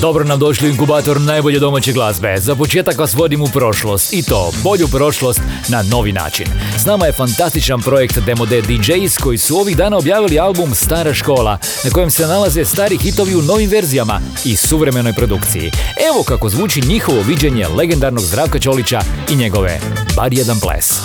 Dobro 0.00 0.24
nam 0.24 0.38
došli 0.38 0.68
u 0.68 0.70
inkubator 0.70 1.20
najbolje 1.20 1.58
domaće 1.58 1.92
glazbe. 1.92 2.34
Za 2.38 2.54
početak 2.54 2.98
vas 2.98 3.14
vodim 3.14 3.42
u 3.42 3.46
prošlost 3.46 4.12
i 4.12 4.22
to 4.22 4.50
bolju 4.62 4.88
prošlost 4.88 5.40
na 5.68 5.82
novi 5.82 6.12
način. 6.12 6.46
S 6.76 6.84
nama 6.84 7.06
je 7.06 7.12
fantastičan 7.12 7.80
projekt 7.80 8.18
Demo 8.26 8.46
D 8.46 8.60
DJs 8.60 9.16
koji 9.16 9.38
su 9.38 9.56
ovih 9.56 9.76
dana 9.76 9.96
objavili 9.96 10.38
album 10.38 10.74
Stara 10.74 11.14
škola 11.14 11.58
na 11.84 11.90
kojem 11.90 12.10
se 12.10 12.26
nalaze 12.26 12.64
stari 12.64 12.96
hitovi 12.96 13.34
u 13.34 13.42
novim 13.42 13.70
verzijama 13.70 14.20
i 14.44 14.56
suvremenoj 14.56 15.12
produkciji. 15.12 15.70
Evo 16.10 16.22
kako 16.22 16.48
zvuči 16.48 16.80
njihovo 16.80 17.22
viđenje 17.22 17.66
legendarnog 17.68 18.24
Zdravka 18.24 18.58
Čolića 18.58 19.00
i 19.30 19.36
njegove 19.36 19.80
Bar 20.16 20.34
jedan 20.34 20.60
ples. 20.60 21.00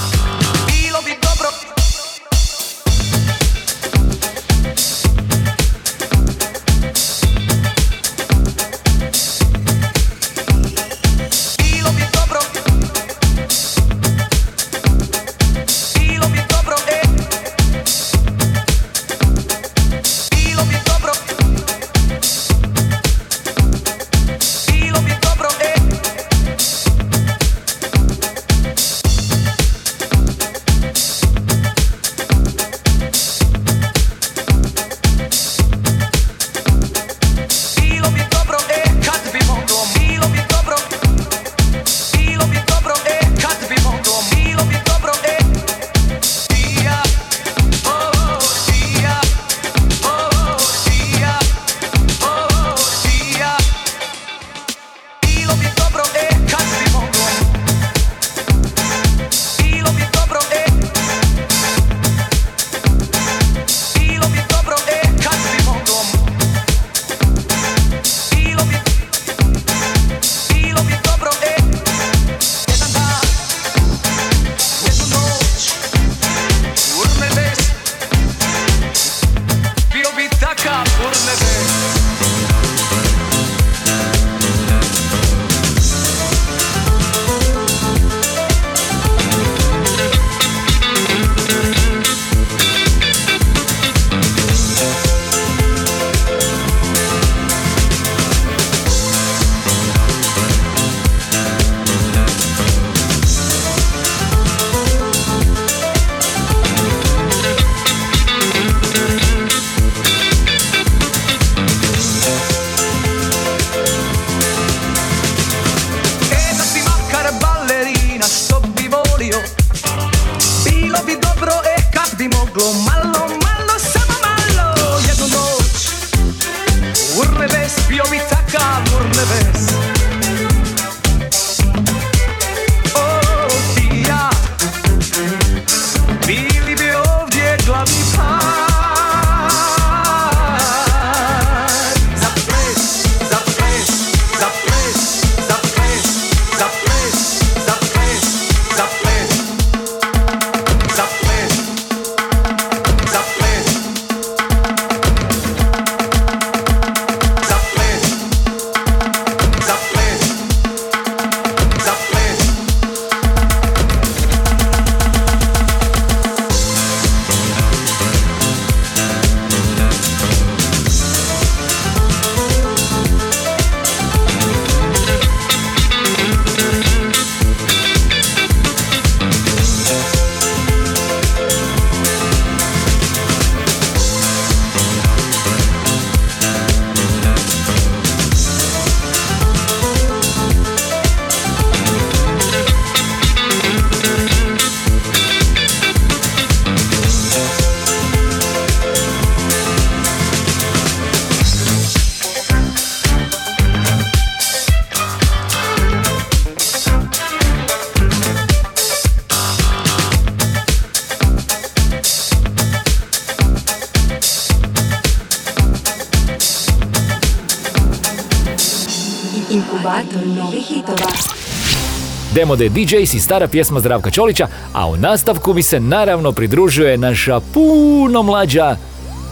Demo 222.44 222.56
de 222.56 222.70
DJs 222.70 223.14
i 223.14 223.20
stara 223.20 223.48
pjesma 223.48 223.80
Zdravka 223.80 224.12
Čolića, 224.12 224.48
a 224.74 224.88
u 224.88 224.98
nastavku 224.98 225.54
mi 225.54 225.64
se 225.64 225.80
naravno 225.80 226.32
pridružuje 226.32 226.98
naša 226.98 227.40
puno 227.40 228.24
mlađa 228.24 228.76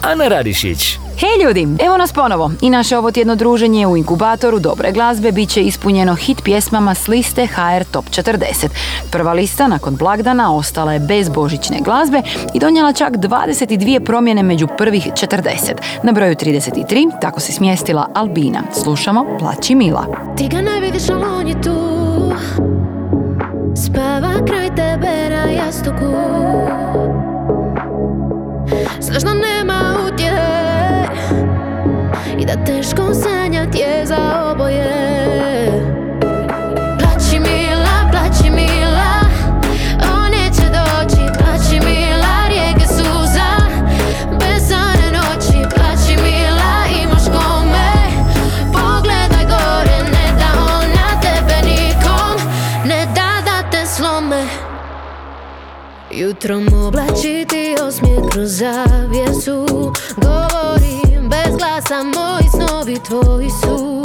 Ana 0.02 0.28
Radišić. 0.28 0.98
Hej 1.20 1.46
ljudi, 1.46 1.68
evo 1.86 1.98
nas 1.98 2.14
ponovo 2.14 2.52
i 2.62 2.70
naše 2.70 2.98
ovo 2.98 3.12
tjedno 3.12 3.36
druženje 3.36 3.88
u 3.88 3.98
inkubatoru 3.98 4.60
dobre 4.60 4.92
glazbe 4.92 5.32
bit 5.32 5.50
će 5.50 5.64
ispunjeno 5.64 6.16
hit 6.16 6.44
pjesmama 6.44 6.96
s 6.96 7.08
liste 7.08 7.48
HR 7.48 7.84
Top 7.92 8.06
40. 8.06 8.68
Prva 9.12 9.34
lista 9.34 9.68
nakon 9.68 9.96
blagdana 9.96 10.56
ostala 10.56 10.94
je 10.94 11.00
bez 11.00 11.30
božićne 11.30 11.78
glazbe 11.82 12.22
i 12.54 12.60
donijela 12.60 12.94
čak 12.94 13.14
22 13.14 14.06
promjene 14.06 14.44
među 14.44 14.68
prvih 14.78 15.08
40. 15.08 15.74
Na 16.04 16.12
broju 16.12 16.36
33 16.36 17.20
tako 17.22 17.40
se 17.40 17.52
smjestila 17.52 18.08
Albina. 18.16 18.64
Slušamo 18.84 19.38
Plaći 19.40 19.76
Mila. 19.76 20.06
Ti 20.38 20.48
ga 20.48 20.62
ne 20.62 20.80
vidiš, 20.80 21.10
ali 21.10 21.26
on 21.26 21.48
je 21.48 21.62
tu 21.62 21.91
spava 23.92 24.34
kraj 24.48 24.70
tebe 24.76 25.30
na 25.30 25.52
jastuku. 25.52 26.12
Znaš 29.00 29.24
da 29.24 29.34
nema 29.34 29.80
utje 30.08 30.32
I 32.40 32.46
da 32.46 32.64
teško 32.66 33.14
sanjat 33.14 33.76
je 33.76 34.06
za 34.06 34.52
oboje. 34.52 34.92
Jutrom 56.42 56.68
oblačiti 56.88 57.76
osmije 57.88 58.18
kroz 58.32 58.50
zavijesu 58.50 59.66
Govorim 60.16 61.30
bez 61.30 61.58
glasa 61.58 62.04
moji 62.04 62.50
snovi 62.52 62.98
tvoji 63.08 63.50
su. 63.50 64.02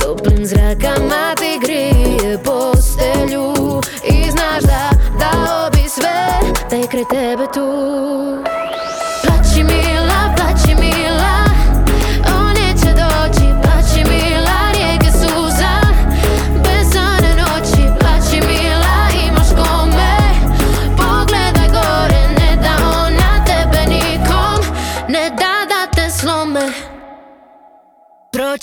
Toplim 0.00 0.46
zrakama 0.46 1.34
ti 1.36 1.58
grije 1.62 2.38
postelju. 2.44 3.80
I 4.04 4.30
znaš 4.30 4.62
da 4.62 4.90
dao 5.18 5.70
bi 5.70 5.88
sve 5.88 6.28
tek 6.70 6.90
kraj 6.90 7.04
tebe 7.10 7.46
tu. 7.54 8.65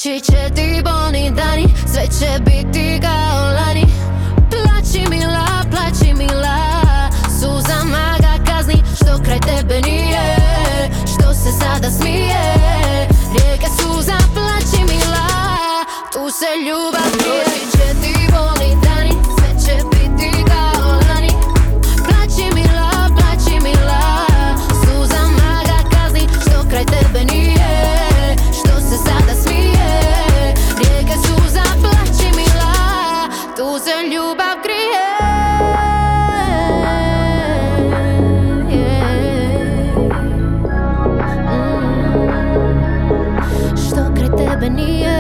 Noći 0.06 0.20
će 0.20 0.50
ti 0.56 0.82
boni 0.84 1.32
dani, 1.32 1.66
sve 1.94 2.08
će 2.20 2.40
biti 2.40 3.00
kao 3.02 3.46
lani 3.46 3.86
Plaći 4.50 5.10
mila, 5.10 5.48
plaći 5.72 6.14
mila, 6.14 6.58
suzama 7.40 7.98
maga 7.98 8.44
kazni. 8.46 8.84
Što 8.96 9.24
kraj 9.24 9.40
tebe 9.40 9.82
nije, 9.82 10.38
što 11.06 11.34
se 11.34 11.52
sada 11.60 11.92
smije. 11.92 12.40
Rijeka 13.34 13.68
suza, 13.80 14.18
plaći 14.34 14.84
mila, 14.94 15.28
tu 16.14 16.30
se 16.30 16.46
ljubav 16.68 17.12
krije. 17.20 17.53
ebony 44.64 45.13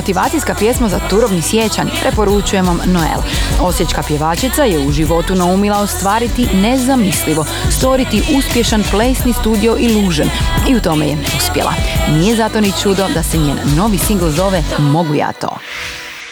motivacijska 0.00 0.54
pjesma 0.54 0.88
za 0.88 1.00
turovni 1.10 1.42
sjećan? 1.42 1.90
Preporučujem 2.00 2.66
vam 2.66 2.80
Noel. 2.86 3.20
Osječka 3.60 4.02
pjevačica 4.02 4.64
je 4.64 4.86
u 4.86 4.92
životu 4.92 5.34
naumila 5.34 5.78
ostvariti 5.78 6.46
nezamislivo, 6.54 7.46
stvoriti 7.76 8.22
uspješan 8.38 8.84
plesni 8.90 9.32
studio 9.32 9.76
Illusion 9.78 10.30
i 10.68 10.76
u 10.76 10.80
tome 10.80 11.08
je 11.08 11.18
uspjela. 11.36 11.72
Nije 12.18 12.36
zato 12.36 12.60
ni 12.60 12.72
čudo 12.82 13.08
da 13.14 13.22
se 13.22 13.38
njen 13.38 13.58
novi 13.76 13.98
singl 13.98 14.28
zove 14.28 14.62
Mogu 14.78 15.14
ja 15.14 15.32
to. 15.32 15.56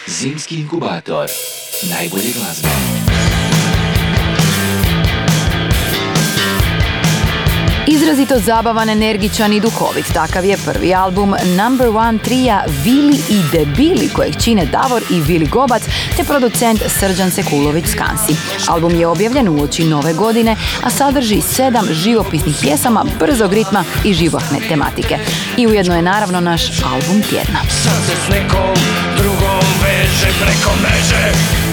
Zimski 0.07 0.59
inkubator. 0.59 1.29
Najbolje 1.89 2.33
glazbe. 2.33 2.98
Izrazito 8.09 8.39
zabavan, 8.39 8.89
energičan 8.89 9.53
i 9.53 9.59
duhovit, 9.59 10.13
takav 10.13 10.45
je 10.45 10.57
prvi 10.57 10.93
album 10.93 11.35
Number 11.57 11.87
One 11.87 12.17
trija 12.17 12.63
Vili 12.83 13.17
i 13.29 13.41
Debili 13.51 14.09
kojeg 14.13 14.43
čine 14.43 14.65
Davor 14.65 15.03
i 15.09 15.21
Vili 15.21 15.45
Gobac 15.45 15.83
te 16.17 16.23
producent 16.23 16.81
Srđan 16.99 17.31
Sekulović 17.31 17.85
Skansi. 17.85 18.35
Album 18.67 18.95
je 18.95 19.07
objavljen 19.07 19.49
u 19.49 19.63
oči 19.63 19.83
nove 19.83 20.13
godine, 20.13 20.55
a 20.83 20.89
sadrži 20.89 21.41
sedam 21.41 21.85
živopisnih 21.91 22.55
pjesama 22.61 23.05
brzog 23.19 23.53
ritma 23.53 23.83
i 24.03 24.13
živahne 24.13 24.59
tematike. 24.69 25.17
I 25.57 25.67
ujedno 25.67 25.95
je 25.95 26.01
naravno 26.01 26.39
naš 26.39 26.83
album 26.83 27.21
tjedna. 27.29 27.59
Sad 27.83 28.05
se 28.05 28.15
s 28.25 28.29
nekom 28.29 28.75
drugom 29.17 29.63
veže 29.83 30.27
preko 30.39 30.71
mreže 30.81 31.68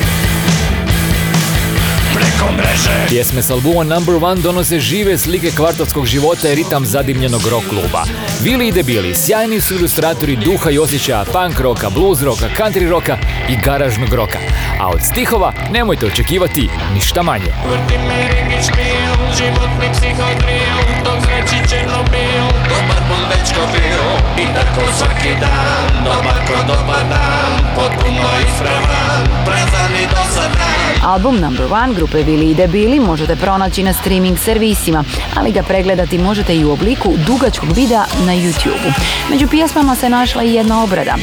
Preko 2.16 2.52
mreže 2.52 3.06
Pjesme 3.08 3.42
s 3.42 3.50
albuma 3.50 3.84
Number 3.84 4.14
One 4.14 4.40
donose 4.40 4.80
žive 4.80 5.18
slike 5.18 5.50
kvartovskog 5.50 6.06
života 6.06 6.48
i 6.48 6.54
ritam 6.54 6.86
zadimljenog 6.86 7.40
rock 7.50 7.68
kluba. 7.68 8.04
Vili 8.42 8.68
i 8.68 8.72
debili, 8.72 9.14
sjajni 9.14 9.60
su 9.60 9.74
ilustratori 9.74 10.36
duha 10.36 10.70
i 10.70 10.78
osjećaja 10.78 11.24
punk 11.24 11.60
roka, 11.60 11.90
blues 11.90 12.22
roka, 12.22 12.48
country 12.58 12.88
roka 12.88 13.18
i 13.48 13.56
garažnog 13.56 14.14
roka. 14.14 14.38
A 14.80 14.88
od 14.88 15.00
stihova 15.02 15.52
nemojte 15.70 16.06
očekivati 16.06 16.68
ništa 16.94 17.22
manje. 17.22 17.52
Vrti 17.68 17.98
me 18.08 18.16
ringi 18.32 18.62
špijun, 18.62 19.20
životni 19.38 19.88
psihodrijum 19.92 20.88
Dok 21.04 21.18
zreći 21.24 21.68
Černobil, 21.70 22.44
dobar 22.68 23.00
bol 23.08 23.22
dečko 23.30 23.62
bio 23.72 24.04
I 24.42 24.46
tako 24.54 24.92
svaki 24.98 25.32
dan, 25.40 26.04
dobar 26.04 26.38
ko 26.46 26.56
dobar 26.66 27.04
dan 27.08 27.52
Potpuno 27.76 28.28
ispreman, 28.46 29.22
prazan 29.44 29.92
i 30.02 30.06
dosadan 30.14 30.76
Album 31.02 31.40
Number 31.40 31.66
One 31.72 31.94
grupe 32.06 32.22
Vili 32.22 32.50
i 32.50 32.54
Debili 32.54 33.00
možete 33.00 33.36
pronaći 33.36 33.82
na 33.82 33.92
streaming 33.92 34.38
servisima, 34.38 35.04
ali 35.36 35.52
ga 35.52 35.62
pregledati 35.62 36.18
možete 36.18 36.56
i 36.56 36.64
u 36.64 36.72
obliku 36.72 37.14
dugačkog 37.26 37.72
videa 37.72 38.04
na 38.26 38.32
YouTube. 38.32 38.92
Među 39.30 39.48
pjesmama 39.48 39.94
se 39.94 40.08
našla 40.08 40.42
i 40.42 40.54
jedna 40.54 40.82
obrada. 40.82 41.14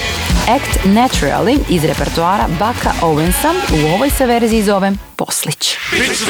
Act 0.55 0.79
Naturally 0.85 1.59
iz 1.69 1.83
repertoara 1.83 2.47
Baka 2.59 2.91
Owensa 3.01 3.53
u 3.73 3.93
ovoj 3.93 4.09
se 4.09 4.25
verziji 4.25 4.63
zove 4.63 4.91
Poslić. 5.15 5.77
Biću 5.91 6.25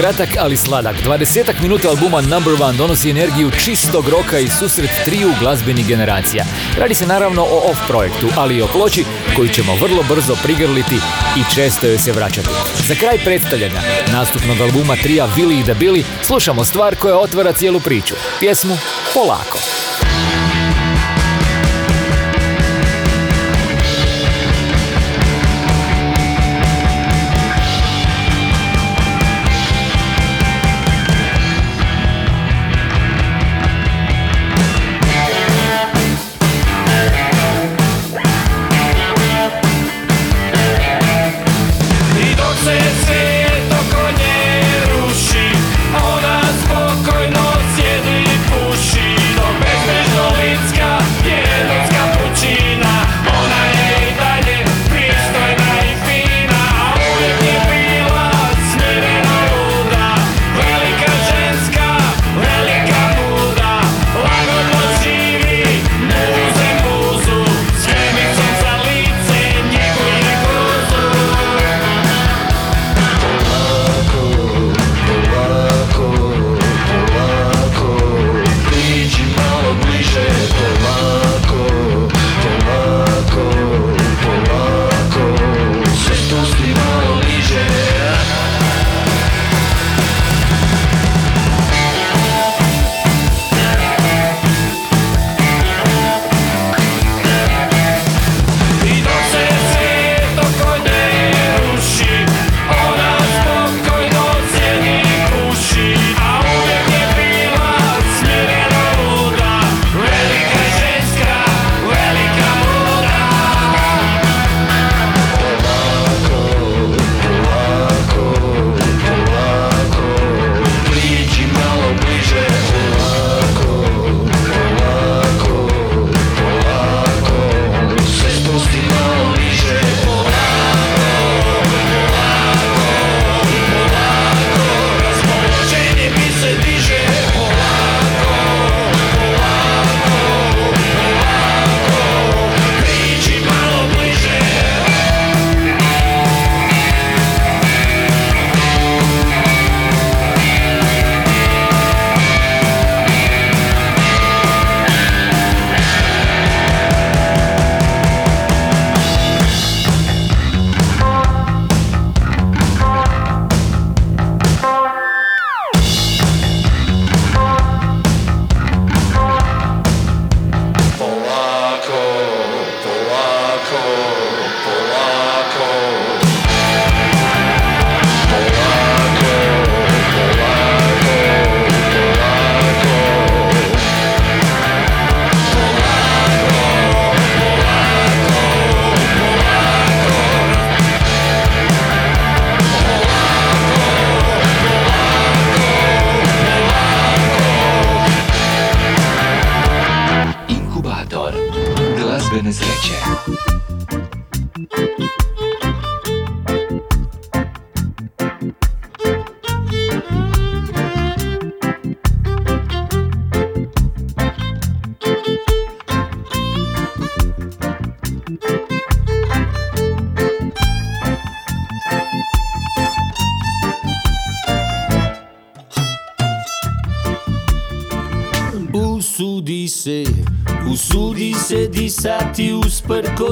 Kratak 0.00 0.28
ali 0.38 0.56
sladak, 0.56 0.96
20 1.04 1.62
minuta 1.62 1.88
albuma 1.88 2.20
Number 2.20 2.54
One 2.62 2.78
donosi 2.78 3.10
energiju 3.10 3.50
čistog 3.50 4.08
roka 4.08 4.38
i 4.38 4.48
susret 4.48 4.90
triju 5.04 5.32
glazbenih 5.40 5.86
generacija. 5.86 6.44
Radi 6.78 6.94
se 6.94 7.06
naravno 7.06 7.42
o 7.42 7.70
off 7.70 7.80
projektu, 7.88 8.28
ali 8.36 8.56
i 8.56 8.62
o 8.62 8.66
ploči 8.66 9.04
koju 9.36 9.48
ćemo 9.48 9.74
vrlo 9.74 10.02
brzo 10.02 10.36
prigrliti 10.42 10.94
i 11.36 11.54
često 11.54 11.86
joj 11.86 11.98
se 11.98 12.12
vraćati. 12.12 12.48
Za 12.88 12.94
kraj 12.94 13.18
predstavljanja 13.24 13.80
nastupnog 14.12 14.60
albuma 14.60 14.96
trija 14.96 15.28
Vili 15.36 15.58
i 15.58 15.64
da 15.64 15.74
Bili 15.74 16.04
slušamo 16.22 16.64
stvar 16.64 16.96
koja 16.96 17.18
otvara 17.18 17.52
cijelu 17.52 17.80
priču. 17.80 18.14
Pjesmu 18.38 18.78
Polako. 19.14 19.58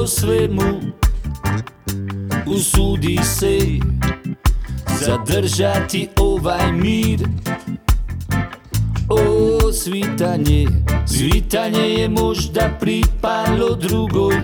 Svemu 0.07 0.79
Usudi 2.45 3.19
se 3.23 3.59
zadržati 5.01 6.07
ovaj 6.19 6.71
mir. 6.71 7.19
O 9.09 9.71
svitanje, 9.73 10.67
svitanje 11.05 11.79
je 11.79 12.09
možda 12.09 12.77
pripalo 12.79 13.75
drugoj. 13.75 14.35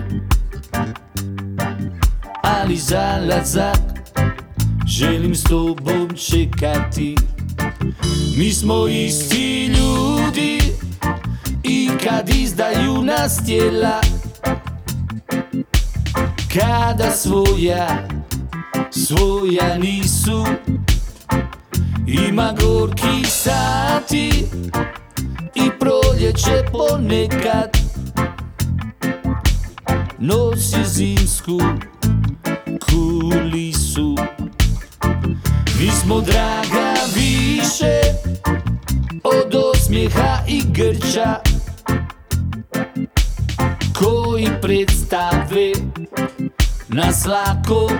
Ali 2.42 2.76
zalazak 2.76 3.78
želim 4.86 5.34
s 5.34 5.42
tobom 5.42 6.08
čekati. 6.16 7.16
Mi 8.38 8.52
smo 8.52 8.86
isti 8.88 9.66
ljudi 9.66 10.58
i 11.62 11.88
kad 12.04 12.28
izdaju 12.28 13.02
nas 13.02 13.44
tijela 13.46 14.00
Kada 16.56 17.10
svoja, 17.10 18.08
svoja 18.90 19.78
nisu 19.78 20.44
Ima 22.06 22.54
gorki 22.60 23.24
sati 23.24 24.46
i 25.54 25.70
proljeće 25.80 26.64
ponekad. 26.72 27.76
Nosi 30.18 30.84
zimsku 30.84 31.60
kulisu. 32.90 34.16
Mi 35.80 35.90
smo 35.90 36.20
draga 36.20 36.94
više 37.14 38.00
od 39.24 39.54
osmijeha 39.54 40.38
i 40.48 40.62
grča. 40.72 41.40
Koji 43.98 44.48
predstave 44.62 45.72
nas 46.96 47.26
lako 47.26 47.90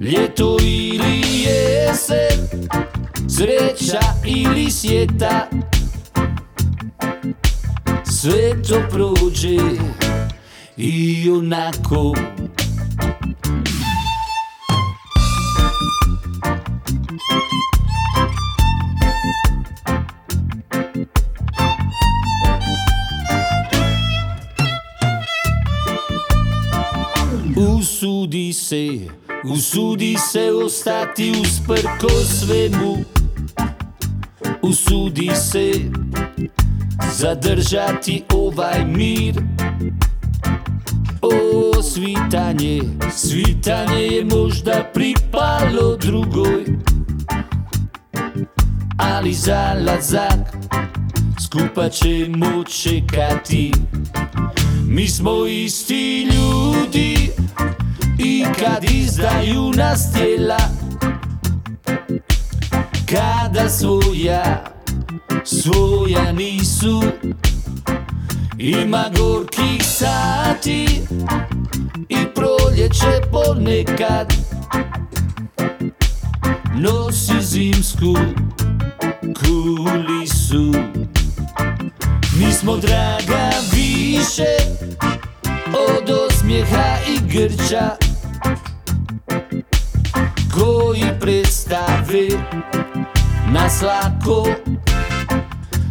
Ljeto 0.00 0.56
ili 0.62 1.20
jesen 1.42 2.68
Sreća 3.28 4.00
ili 4.26 4.70
sjeta. 4.70 5.48
Sve 8.04 8.62
to 8.68 8.82
prođe 8.90 9.56
i 10.76 11.30
onako 11.30 12.14
Usudi 28.02 28.52
se, 28.52 29.08
usudi 29.44 30.16
se 30.18 30.52
ostati 30.52 31.32
usprko 31.42 32.08
svemu. 32.08 32.96
Usudi 34.62 35.30
se 35.34 35.72
zadržati 37.12 38.22
ovaj 38.34 38.84
mir. 38.84 39.34
O 41.20 41.82
svitanje, 41.82 42.80
svitanje 43.10 44.02
je 44.02 44.24
možda 44.24 44.90
pripalo 44.94 45.96
drugoj. 45.96 46.64
Ali 48.98 49.32
zalazak 49.32 50.56
skupa 51.40 51.88
ćemo 51.88 52.64
čekati. 52.64 53.72
Mi 54.86 55.08
smo 55.08 55.46
isti 55.46 56.22
ljudi 56.22 57.41
i 58.24 58.44
kad 58.58 58.84
izdaju 58.90 59.70
nas 59.76 60.12
tijela 60.12 60.58
Kada 63.12 63.68
svoja, 63.68 64.64
svoja 65.44 66.32
nisu. 66.32 67.02
Ima 68.58 69.04
gorkih 69.16 69.84
sati 69.84 71.00
i 72.08 72.16
proljeće 72.34 73.20
ponekad. 73.32 74.34
Nosi 76.74 77.40
zimsku 77.40 78.14
kulisu. 79.20 80.72
Mi 82.38 82.52
smo 82.52 82.76
draga 82.76 83.50
više 83.72 84.56
od 85.72 86.10
osmijeha 86.10 86.96
i 87.08 87.18
grča 87.32 88.11
Koji 90.52 91.04
predstave 91.20 92.28
nas 93.52 93.82
lako 93.82 94.48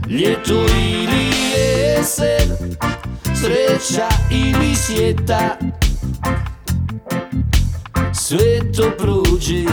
Ljeto 0.09 0.65
ili 0.75 1.31
jesen? 1.55 2.77
Sreća 3.23 4.07
ili 4.31 4.75
sjeta 4.75 5.57
Sve 8.13 8.71
to 8.77 8.91
prođe 8.97 9.63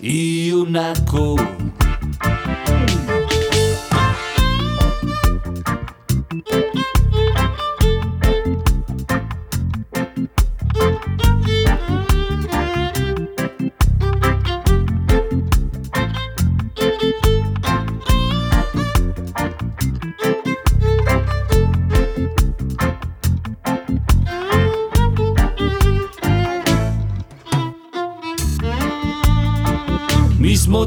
i 0.00 0.52
onako 0.54 1.38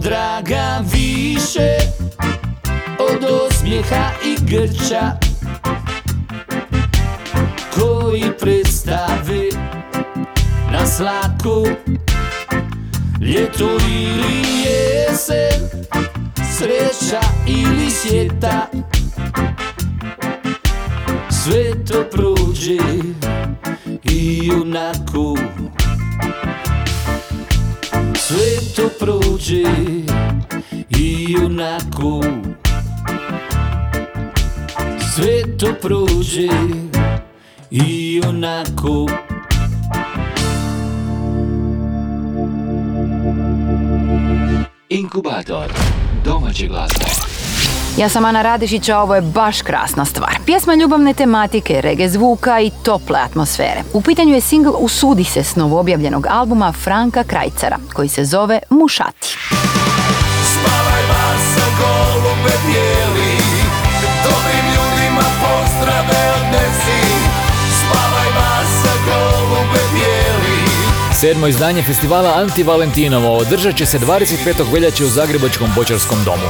Draga 0.02 0.84
više 0.94 1.78
od 3.00 3.24
osmijeha 3.24 4.12
i 4.26 4.38
grča. 4.46 5.12
Koji 7.76 8.24
predstave 8.40 9.50
nas 10.72 11.00
lako 11.00 11.68
Ljeto 13.22 13.70
ili 13.90 14.42
jesen 14.66 15.70
Sreća 16.58 17.22
ili 17.48 17.92
sjeta. 17.92 18.68
Sve 21.30 21.86
to 21.86 22.04
prođe 22.12 22.78
i 24.04 24.52
onako 24.62 25.36
sve 28.28 28.76
to 28.76 28.90
prođe 29.00 29.64
i 30.90 31.36
onako 31.46 32.22
Sve 35.16 35.58
to 35.58 35.74
prođe 35.82 36.48
i 37.72 38.22
onako 38.28 39.08
Inkubator 44.90 45.74
domaće 46.26 46.68
glazbe. 46.68 47.27
Ja 47.98 48.10
sam 48.10 48.26
Ana 48.26 48.42
Radišić, 48.42 48.90
a 48.90 49.00
ovo 49.00 49.16
je 49.16 49.22
baš 49.22 49.62
krasna 49.62 50.06
stvar. 50.06 50.38
Pjesma 50.46 50.76
ljubavne 50.76 51.14
tematike, 51.14 51.82
rege 51.82 52.10
zvuka 52.10 52.60
i 52.60 52.72
tople 52.84 53.20
atmosfere. 53.20 53.84
U 53.94 54.02
pitanju 54.02 54.34
je 54.34 54.42
singl 54.42 54.70
Usudi 54.80 55.24
se 55.24 55.44
s 55.44 55.56
novoobjavljenog 55.56 56.28
albuma 56.30 56.72
Franka 56.72 57.24
Krajcara, 57.24 57.78
koji 57.94 58.10
se 58.10 58.26
zove 58.26 58.60
Mušati. 58.70 59.38
Spavaj 60.54 61.04
vas 61.10 61.64
golube 61.80 62.54
bijeli 62.66 63.38
Dobrim 64.24 64.66
ljudima 64.76 65.28
pozdrave 65.42 66.34
odnesi 66.38 67.02
Spavaj 67.80 68.30
vas 68.38 68.92
golube 69.06 69.80
bijeli 69.94 70.58
Sedmo 71.14 71.48
izdanje 71.48 71.84
festivala 71.84 72.34
Anti 72.36 72.64
Valentinovo 72.64 73.38
održat 73.38 73.76
će 73.76 73.86
se 73.86 74.00
25. 74.00 74.74
veljače 74.74 75.06
u 75.06 75.08
Zagrebačkom 75.08 75.70
bočarskom 75.76 76.18
domu. 76.26 76.48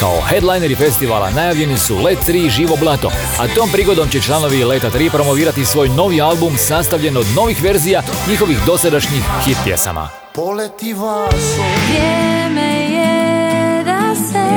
Kao 0.00 0.20
headlineri 0.30 0.74
festivala 0.74 1.30
najavljeni 1.30 1.78
su 1.78 1.96
Let 1.96 2.18
3 2.28 2.46
i 2.46 2.50
Živo 2.50 2.76
Blato, 2.76 3.10
a 3.38 3.48
tom 3.54 3.70
prigodom 3.72 4.08
će 4.08 4.20
članovi 4.20 4.64
Leta 4.64 4.90
3 4.90 5.10
promovirati 5.10 5.64
svoj 5.64 5.88
novi 5.88 6.20
album 6.20 6.52
sastavljen 6.56 7.16
od 7.16 7.26
novih 7.36 7.62
verzija 7.62 8.02
njihovih 8.28 8.58
dosadašnjih 8.66 9.22
hit 9.44 9.56
pjesama. 9.64 10.08
Poleti 10.34 10.92
vaso 10.92 11.62
Vrijeme 11.88 12.92
je 12.92 13.84
da 13.84 14.14
se, 14.14 14.48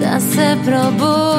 da 0.00 0.20
se 0.20 0.56
probudiš 0.64 1.29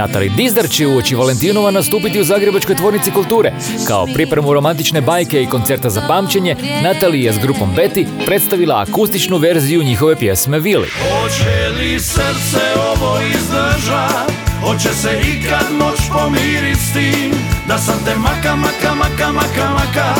Natali 0.00 0.28
Dizdar 0.28 0.68
će 0.68 0.86
uoči 0.86 1.14
Valentinova 1.14 1.70
nastupiti 1.70 2.20
u 2.20 2.24
Zagrebačkoj 2.24 2.76
tvornici 2.76 3.10
kulture. 3.10 3.52
Kao 3.86 4.06
pripremu 4.06 4.52
romantične 4.52 5.00
bajke 5.00 5.42
i 5.42 5.46
koncerta 5.46 5.90
za 5.90 6.02
pamćenje, 6.08 6.56
Natali 6.82 7.22
je 7.22 7.32
s 7.32 7.38
grupom 7.38 7.74
Betty 7.76 8.06
predstavila 8.26 8.84
akustičnu 8.88 9.36
verziju 9.36 9.82
njihove 9.82 10.16
pjesme 10.16 10.58
Vili. 10.58 10.88
Hoće 10.88 11.68
li 11.78 12.00
srce 12.00 12.64
ovo 12.92 13.18
izdržat? 13.20 14.32
Hoće 14.60 14.88
se 14.88 15.20
ikad 15.20 15.66
moć 15.72 16.00
pomirit 16.12 16.78
s 16.78 16.92
tim 16.92 17.32
Da 17.68 17.78
sam 17.78 18.04
te 18.04 18.14
maka, 18.16 18.56
maka, 18.56 18.94
maka, 18.94 19.32
maka, 19.32 19.70
maka 19.70 20.14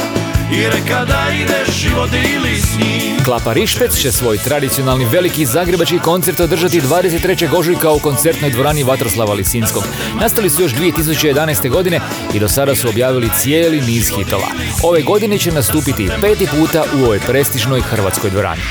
I 0.52 0.64
reka 0.64 1.04
da 1.04 1.26
ideš 1.34 1.76
život 1.76 2.10
ili 2.12 2.56
s 2.56 2.78
njim 2.78 3.24
Klapa 3.24 3.52
Rišpec 3.52 3.96
će 3.96 4.12
svoj 4.12 4.38
tradicionalni 4.38 5.04
veliki 5.04 5.46
zagrebački 5.46 5.98
koncert 5.98 6.40
održati 6.40 6.80
23. 6.80 7.56
ožujka 7.56 7.90
u 7.90 7.98
koncertnoj 7.98 8.50
dvorani 8.50 8.82
Vatroslava 8.82 9.34
Lisinskog. 9.34 9.84
Nastali 10.20 10.50
su 10.50 10.62
još 10.62 10.74
2011. 10.74 11.70
godine 11.70 12.00
i 12.34 12.38
do 12.38 12.48
sada 12.48 12.74
su 12.74 12.88
objavili 12.88 13.30
cijeli 13.36 13.80
niz 13.80 14.10
hitova. 14.16 14.46
Ove 14.82 15.02
godine 15.02 15.38
će 15.38 15.52
nastupiti 15.52 16.08
peti 16.20 16.46
puta 16.46 16.84
u 17.00 17.04
ovoj 17.04 17.20
prestižnoj 17.20 17.80
hrvatskoj 17.80 18.30
dvorani. 18.30 18.62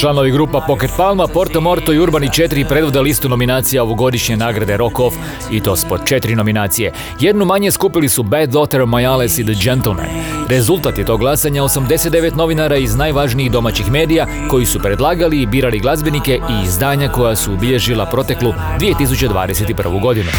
Članovi 0.00 0.30
grupa 0.30 0.60
Pocket 0.66 0.90
Palma, 0.96 1.26
Porto 1.26 1.60
Morto 1.60 1.92
i 1.92 1.98
Urbani 1.98 2.28
4 2.28 2.68
predvode 2.68 3.00
listu 3.00 3.28
nominacija 3.28 3.82
ovogodišnje 3.82 4.36
nagrade 4.36 4.76
Rock 4.76 5.00
Off 5.00 5.16
i 5.50 5.60
to 5.60 5.76
s 5.76 5.84
po 5.84 5.98
četiri 5.98 6.34
nominacije. 6.34 6.92
Jednu 7.20 7.44
manje 7.44 7.70
skupili 7.70 8.08
su 8.08 8.22
Bad 8.22 8.48
Daughter, 8.48 8.86
Majales 8.86 9.38
i 9.38 9.44
The 9.44 9.54
Gentleman. 9.64 10.06
Rezultat 10.48 10.98
je 10.98 11.04
tog 11.04 11.20
glasanja 11.20 11.62
89 11.62 12.36
novinara 12.36 12.76
iz 12.76 12.96
najvažnijih 12.96 13.52
domaćih 13.52 13.90
medija 13.90 14.26
koji 14.50 14.66
su 14.66 14.78
predlagali 14.78 15.42
i 15.42 15.46
birali 15.46 15.78
glazbenike 15.78 16.34
i 16.34 16.64
izdanja 16.64 17.08
koja 17.08 17.36
su 17.36 17.52
obilježila 17.52 18.06
proteklu 18.06 18.52
2021. 18.80 20.00
godinu. 20.00 20.30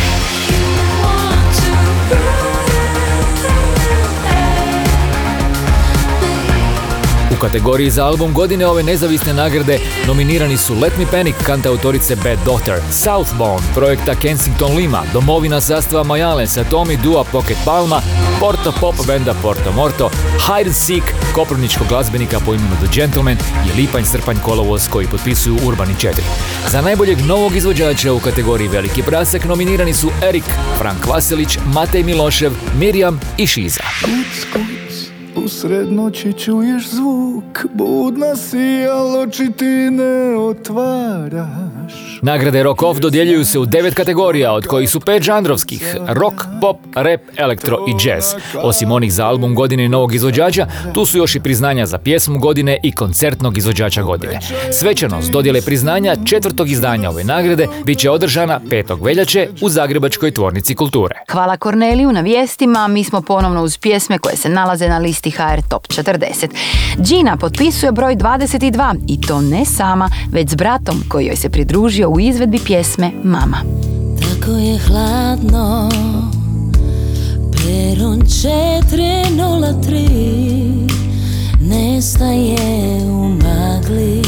Kategoriji 7.48 7.90
za 7.90 8.06
album 8.06 8.34
godine 8.34 8.68
ove 8.68 8.84
nezavisne 8.84 9.34
nagrade 9.34 9.80
nominirani 10.08 10.58
su 10.58 10.74
Let 10.80 10.94
Me 10.98 11.06
Panic 11.12 11.36
kantautorice 11.46 12.16
Bad 12.16 12.40
Daughter, 12.46 12.82
Southbound 12.92 13.64
projekta 13.76 14.16
Kensington 14.16 14.76
Lima, 14.76 15.04
domovina 15.14 15.62
sastava 15.62 16.04
Majalesa, 16.04 16.64
Tommy 16.72 16.98
Dua 17.04 17.24
Pocket 17.24 17.58
Palma, 17.66 18.02
Porto 18.40 18.74
Pop 18.80 18.96
benda 19.08 19.34
Porto 19.42 19.72
Morto, 19.72 20.10
Hide 20.48 20.70
and 20.70 20.76
Seek, 20.76 21.04
koprivničkog 21.36 21.88
glazbenika 21.88 22.40
po 22.40 22.54
imenu 22.54 22.76
The 22.76 22.88
Gentleman 22.94 23.38
i 23.38 23.82
Lipanj 23.82 24.04
Srpanj 24.04 24.38
Kolovoz 24.44 24.88
koji 24.88 25.08
potpisuju 25.08 25.58
Urbani 25.66 25.94
4. 25.94 26.12
Za 26.68 26.82
najboljeg 26.82 27.26
novog 27.26 27.56
izvođača 27.56 28.14
u 28.14 28.20
kategoriji 28.20 28.68
Veliki 28.68 29.04
prasak 29.04 29.46
nominirani 29.46 29.94
su 29.94 30.10
Erik, 30.30 30.46
Frank 30.78 31.08
Vasilić, 31.08 31.58
Matej 31.66 32.04
Milošev, 32.04 32.52
Mirjam 32.76 33.20
i 33.38 33.48
Šiza. 33.48 33.84
Usred 35.36 35.92
noći 35.92 36.34
čuješ 36.34 36.90
zvuk, 36.90 37.66
budna 37.74 38.36
si, 38.36 38.88
al 38.92 39.20
oči 39.20 39.52
ti 39.52 39.90
ne 39.92 40.36
otvaraš. 40.38 41.83
Nagrade 42.22 42.64
Rock 42.64 42.84
Off 42.84 43.00
dodjeljuju 43.00 43.46
se 43.46 43.60
u 43.60 43.66
devet 43.66 43.94
kategorija, 43.94 44.54
od 44.54 44.68
kojih 44.68 44.90
su 44.90 45.00
pet 45.00 45.24
žanrovskih, 45.24 45.96
rock, 46.08 46.36
pop, 46.62 46.78
rap, 46.96 47.22
elektro 47.38 47.78
i 47.88 48.08
jazz. 48.08 48.26
Osim 48.56 48.92
onih 48.92 49.14
za 49.14 49.26
album 49.26 49.56
godine 49.56 49.86
i 49.86 49.90
novog 49.90 50.16
izvođača, 50.16 50.68
tu 50.94 51.06
su 51.06 51.18
još 51.18 51.36
i 51.36 51.40
priznanja 51.40 51.86
za 51.86 51.98
pjesmu 51.98 52.40
godine 52.40 52.78
i 52.84 52.92
koncertnog 52.92 53.58
izvođača 53.58 54.02
godine. 54.02 54.40
Svečanost 54.72 55.32
dodjele 55.32 55.62
priznanja 55.62 56.16
četvrtog 56.26 56.70
izdanja 56.70 57.10
ove 57.10 57.24
nagrade 57.24 57.68
bit 57.86 58.00
će 58.00 58.10
održana 58.10 58.60
5. 58.70 59.06
veljače 59.06 59.48
u 59.62 59.70
Zagrebačkoj 59.70 60.32
tvornici 60.32 60.76
kulture. 60.76 61.16
Hvala 61.32 61.58
Korneliju 61.58 62.12
na 62.12 62.22
vijestima, 62.22 62.88
mi 62.88 63.04
smo 63.04 63.22
ponovno 63.22 63.64
uz 63.64 63.78
pjesme 63.78 64.18
koje 64.18 64.36
se 64.36 64.50
nalaze 64.50 64.88
na 64.90 64.98
listi 64.98 65.32
HR 65.32 65.62
Top 65.70 65.88
40. 65.88 66.48
Gina 66.98 67.38
potpisuje 67.38 67.92
broj 67.92 68.16
22 68.16 68.96
i 69.08 69.22
to 69.22 69.42
ne 69.42 69.66
sama, 69.66 70.10
već 70.32 70.50
s 70.50 70.56
bratom 70.56 71.04
koji 71.10 71.26
joj 71.26 71.36
se 71.36 71.50
pridružio 71.74 72.10
u 72.10 72.20
izvedbi 72.20 72.60
pjesme 72.66 73.12
Mama. 73.24 73.58
Tako 74.22 74.52
je 74.52 74.80
hladno 74.80 75.90
Peron 77.52 78.20
403 78.20 80.90
Nestaje 81.62 83.06
u 83.06 83.30
magli 83.30 84.22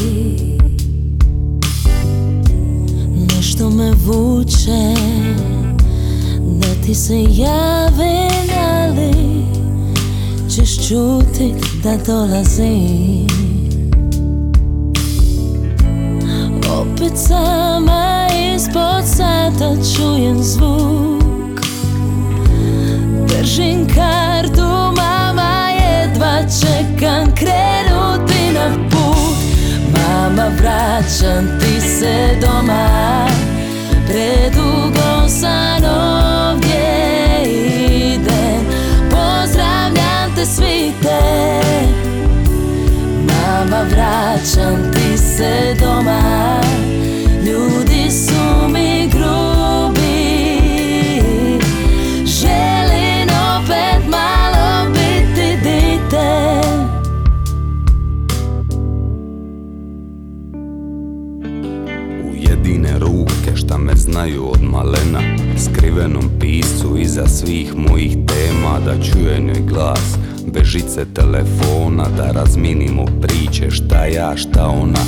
Nešto 3.35 3.69
me 3.69 3.91
vuče 4.05 4.95
Da 6.41 6.67
ti 6.85 6.95
se 6.95 7.21
javim 7.21 8.49
Ali 8.67 9.13
Ćeš 10.49 10.87
čutit 10.87 11.65
da 11.83 11.97
dolazim 12.07 13.44
Sama 17.13 18.27
ispod 18.55 19.05
sata 19.05 19.75
čujem 19.95 20.43
zvuk. 20.43 21.61
Držim 23.27 23.87
kartu, 23.87 24.67
mama 24.97 25.69
jedva 25.69 26.37
čekam 26.61 27.35
krenuti 27.35 28.51
na 28.53 28.89
put. 28.89 29.37
Mama 29.93 30.47
vraćam 30.59 31.59
ti 31.59 31.81
se 31.81 32.39
doma. 32.41 33.27
Predugo 34.07 35.29
sam 35.29 35.83
ovdje 35.83 37.43
idem. 38.13 38.65
Pozdravljam 39.09 40.35
te 40.35 40.45
svi 40.45 40.93
te 41.01 41.21
Mama 43.27 43.81
vraćam 43.81 44.44
ti 44.93 45.17
se 45.17 45.75
doma 45.79 46.61
Ljudi 47.45 48.11
su 48.11 48.69
mi 48.73 49.09
grubi. 49.09 50.05
Želim 52.25 53.29
opet 53.57 54.09
malo 54.09 54.91
biti 54.93 55.57
dite. 55.63 56.61
U 62.23 62.35
jedine 62.35 62.99
ruke 62.99 63.55
šta 63.55 63.77
me 63.77 63.95
znaju 63.95 64.51
od 64.51 64.63
malena 64.63 65.21
Skrivenom 65.57 66.29
piscu 66.39 66.97
iza 66.97 67.27
svih 67.27 67.75
mojih 67.75 68.17
tema 68.27 68.79
Da 68.85 69.03
čuje 69.03 69.39
njoj 69.39 69.61
glas 69.69 70.17
Bežice 70.53 71.05
telefona 71.13 72.05
Da 72.17 72.31
razminimo 72.31 73.05
priče 73.21 73.71
šta 73.71 74.05
ja 74.05 74.37
šta 74.55 74.67
ona 74.67 74.99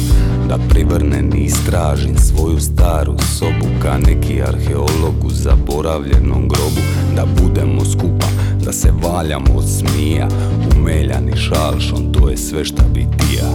Da 0.50 0.58
privrnen 0.70 1.34
i 1.36 1.44
istražim 1.44 2.18
svoju 2.18 2.60
staru 2.60 3.16
sobu 3.40 3.68
Ka 3.82 3.98
neki 3.98 4.42
arheolog 4.42 5.26
u 5.26 5.30
zaboravljenom 5.30 6.48
grobu 6.48 6.82
Da 7.16 7.26
budemo 7.42 7.86
skupa 7.86 8.28
Da 8.66 8.74
se 8.74 8.92
valjamo 9.04 9.54
od 9.56 9.64
smija 9.70 10.28
Umeljani 10.78 11.38
šalšom 11.38 12.14
To 12.14 12.30
je 12.30 12.38
sve 12.38 12.66
šta 12.66 12.84
bi 12.94 13.00
ti 13.00 13.36
ja 13.36 13.50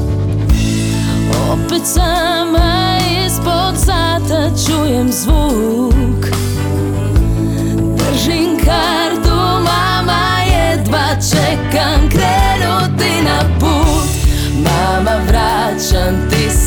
Opet 1.52 1.83
sama 1.85 2.98
ispod 3.26 3.85
sata 3.87 4.50
čujem 4.66 5.12
zvuk 5.12 6.26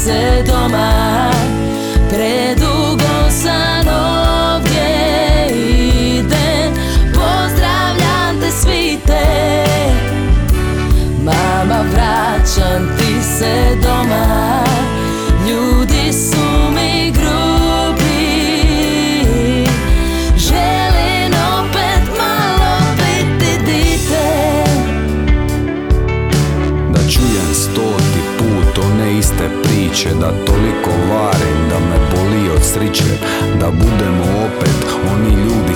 se 0.05 0.43
doma 0.43 1.34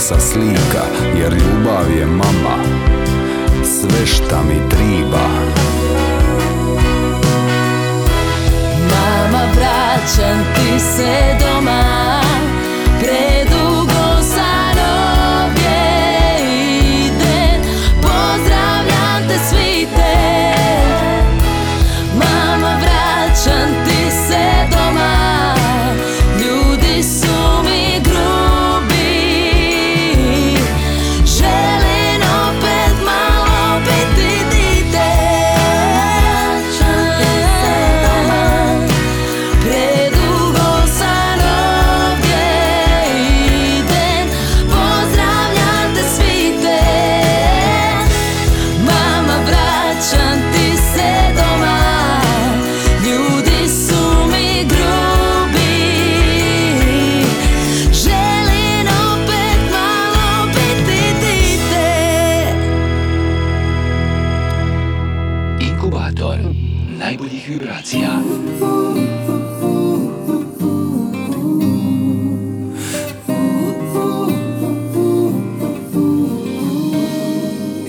sa 0.10 0.19
slika 0.19 0.84
Jer 1.19 1.34
ljubav 1.34 1.98
je 1.98 2.06
mama. 2.06 2.63
Sve 3.63 4.06
šta 4.06 4.43
mi 4.43 4.69
triba. 4.69 5.30
Mama, 8.89 9.43
vraćam 9.56 10.45
ti 10.56 10.80
se 10.80 11.38
doma 11.39 12.19
vibracija. 67.50 68.10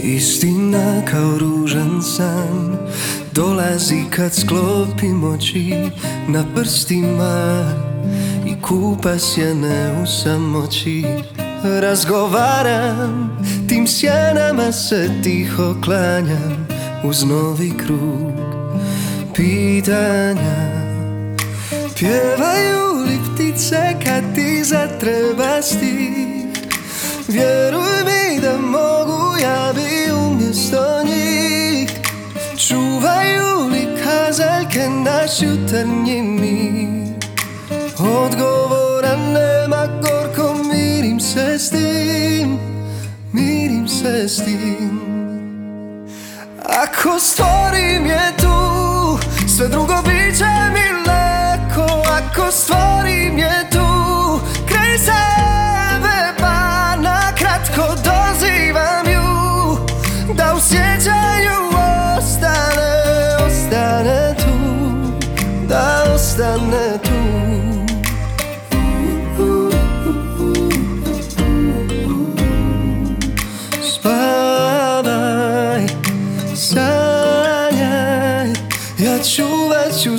Istina 0.02 1.02
kao 1.10 1.38
ružan 1.38 2.02
san 2.02 2.78
Dolazi 3.32 4.04
kad 4.10 4.34
sklopim 4.34 5.24
oči 5.24 5.74
Na 6.28 6.44
prstima 6.54 7.64
I 8.46 8.62
kupa 8.62 9.18
sjene 9.18 10.02
u 10.02 10.06
samoći 10.06 11.04
Razgovaram 11.80 13.38
Tim 13.68 13.86
sjenama 13.86 14.72
se 14.72 15.10
tiho 15.22 15.74
klanjam 15.84 16.66
Uz 17.04 17.24
novi 17.24 17.72
krug 17.86 18.19
Pitanja. 19.40 20.56
Pjevaju 21.98 23.04
li 23.06 23.18
ptice 23.24 23.96
kad 24.04 24.34
ti 24.34 24.64
zatreba 24.64 25.62
stih? 25.62 26.12
Vjeruj 27.28 28.04
mi 28.04 28.40
da 28.40 28.58
mogu 28.58 29.36
ja 29.42 29.72
bi 29.74 30.12
umjesto 30.12 31.02
njih. 31.04 31.90
Čuvaju 32.68 33.68
li 33.72 33.86
kazaljke 34.04 34.88
naš 35.04 35.42
jutarnji 35.42 36.22
mir? 36.22 37.14
Odgovora 37.98 39.16
nema 39.16 39.86
gorko 39.86 40.54
mirim 40.64 41.20
se 41.20 41.58
s 41.58 41.70
tim 41.70 42.58
Mirim 43.32 43.88
se 43.88 44.28
s 44.28 44.44
tim. 44.44 45.00
Ako 46.64 47.18
stvorim 47.18 48.06
je 48.06 48.39
Sve 49.60 49.68
drugo 49.68 49.94
bit 50.04 50.38
će 50.38 50.44
mi 50.72 50.86
lako 51.08 52.02
Ako 52.08 52.50
stvorim 52.50 53.38
je 53.38 53.69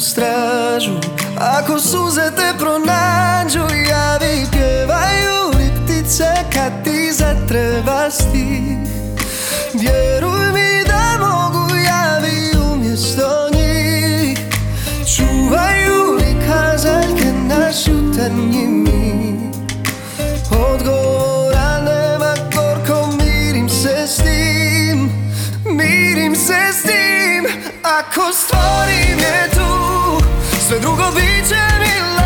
stražu. 0.01 0.91
Ako 1.39 1.79
suze 1.79 2.31
te 2.35 2.53
pronađu 2.59 3.59
Javi 3.89 4.45
pjevaju 4.51 5.49
li 5.57 5.71
ptice 5.75 6.33
Kad 6.53 6.83
ti 6.83 7.11
zatreba 7.13 8.09
stih 8.09 8.77
Vjeruj 9.73 10.51
mi 10.53 10.83
da 10.87 11.17
mogu 11.19 11.75
javi 11.75 12.51
umjesto 12.73 13.49
njih. 13.53 14.39
Čuvaju 15.15 16.13
li 16.17 16.35
kazaljke 16.47 17.33
naš 17.47 17.87
jutarnji 17.87 18.67
mir? 18.67 19.51
Odgovora 20.51 21.81
nema 21.81 22.33
gorko 22.55 23.09
mirim 23.17 23.69
se 23.69 24.07
s 24.07 24.15
tim. 24.15 25.11
Mirim 25.65 26.35
se 26.35 26.73
s 26.73 26.81
tim. 26.81 27.45
Ako 27.83 28.33
stvorim 28.33 29.19
je 29.19 29.51
Sve 29.53 29.60
drugo 30.81 31.11
bit 31.15 31.47
će 31.49 31.55
mi 31.79 32.20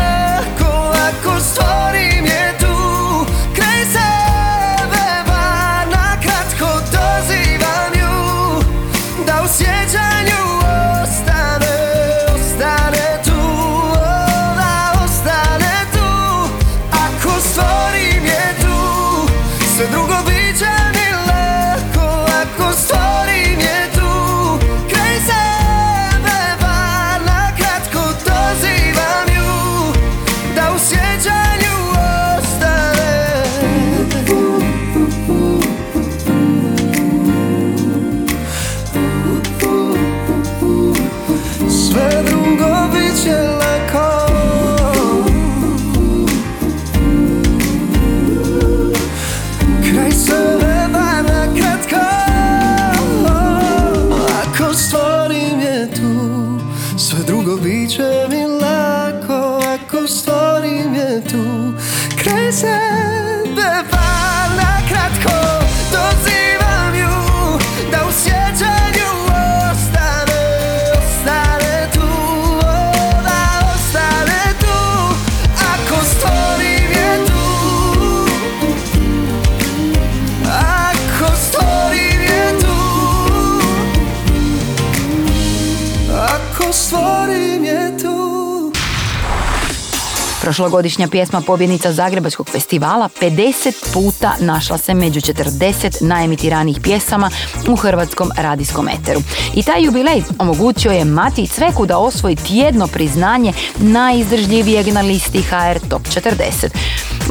Prošlogodišnja 90.46 91.08
pjesma 91.08 91.40
pobjednica 91.40 91.92
Zagrebačkog 91.92 92.48
festivala 92.48 93.08
50 93.20 93.92
puta 93.92 94.34
našla 94.40 94.78
se 94.78 94.94
među 94.94 95.20
40 95.20 96.06
najemitiranih 96.06 96.80
pjesama 96.82 97.30
u 97.68 97.76
hrvatskom 97.76 98.30
radijskom 98.36 98.88
eteru. 98.88 99.20
I 99.54 99.62
taj 99.62 99.84
jubilej 99.84 100.22
omogućio 100.38 100.92
je 100.92 101.04
Mati 101.04 101.46
Cveku 101.46 101.86
da 101.86 101.98
osvoji 101.98 102.36
tjedno 102.36 102.86
priznanje 102.86 103.52
najizdržljivijeg 103.78 104.86
na 104.86 105.00
listi 105.00 105.42
HR 105.42 105.88
Top 105.88 106.02
40. 106.02 106.68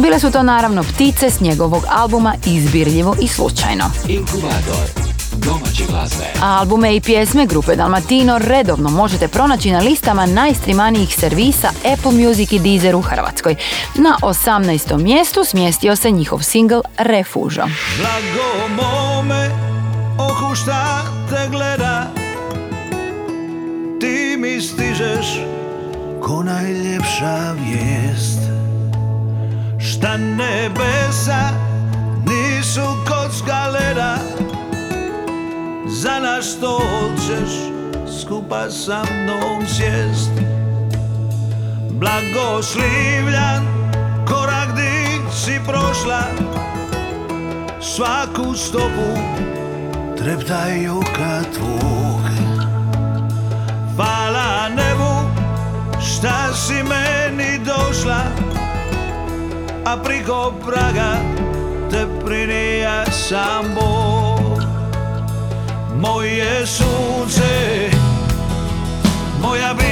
Bile 0.01 0.19
su 0.19 0.31
to 0.31 0.43
naravno 0.43 0.83
ptice 0.83 1.29
s 1.29 1.39
njegovog 1.39 1.83
albuma 1.89 2.33
Izbirljivo 2.45 3.15
i 3.21 3.27
slučajno. 3.27 3.85
Inkubator 4.07 5.04
domaće 5.37 5.83
glazbe. 5.89 6.25
Albume 6.41 6.95
i 6.95 7.01
pjesme 7.01 7.45
grupe 7.45 7.75
Dalmatino 7.75 8.37
redovno 8.37 8.89
možete 8.89 9.27
pronaći 9.27 9.71
na 9.71 9.79
listama 9.79 10.25
najstrimanijih 10.25 11.15
servisa 11.15 11.69
Apple 11.93 12.11
Music 12.11 12.51
i 12.51 12.59
Deezer 12.59 12.95
u 12.95 13.01
Hrvatskoj. 13.01 13.55
Na 13.95 14.17
18. 14.21 15.03
mjestu 15.03 15.43
smjestio 15.43 15.95
se 15.95 16.11
njihov 16.11 16.39
singl 16.41 16.79
Refužo. 16.97 17.63
Blago 17.97 18.83
mome 18.83 19.49
oku 20.17 20.55
šta 20.55 21.01
te 21.29 21.49
gleda 21.51 22.07
Ti 23.99 24.37
mi 24.37 24.61
stižeš 24.61 25.39
ko 26.21 26.43
najljepša 26.43 27.55
vijest 27.59 28.39
Šta 29.79 30.17
nebesa 30.17 31.49
nisu 32.25 32.81
kocka 33.07 33.67
leda 33.67 34.17
Za 35.87 36.19
naš 36.19 36.45
stol 36.45 37.13
ćeš 37.17 37.51
skupa 38.21 38.69
sa 38.69 39.03
mnom 39.03 39.67
sjest. 39.67 40.31
Blagoslivljan 41.89 43.63
korak 44.27 44.75
di 44.75 45.21
si 45.31 45.59
prošla 45.67 46.21
Svaku 47.81 48.53
stopu 48.55 49.11
treptaj 50.17 50.89
oka 50.89 51.41
tvog. 51.53 52.21
Hvala 53.95 54.69
nebu 54.69 55.13
šta 56.01 56.53
si 56.53 56.73
meni 56.73 57.59
došla 57.65 58.21
A 59.85 59.97
priko 60.03 60.53
praga 60.65 61.15
te 61.91 62.07
prinija 62.25 63.05
sam 63.11 63.65
Bog 63.75 64.14
Moje 65.95 66.67
sunce, 66.67 67.89
moja 69.41 69.73
bila 69.73 69.84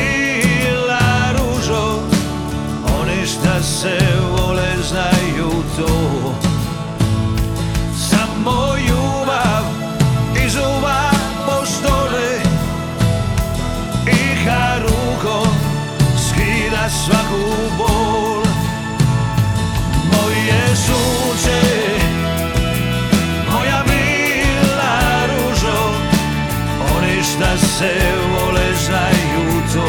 se 27.77 27.91
vole 28.31 28.73
znaju 28.85 29.61
to 29.73 29.87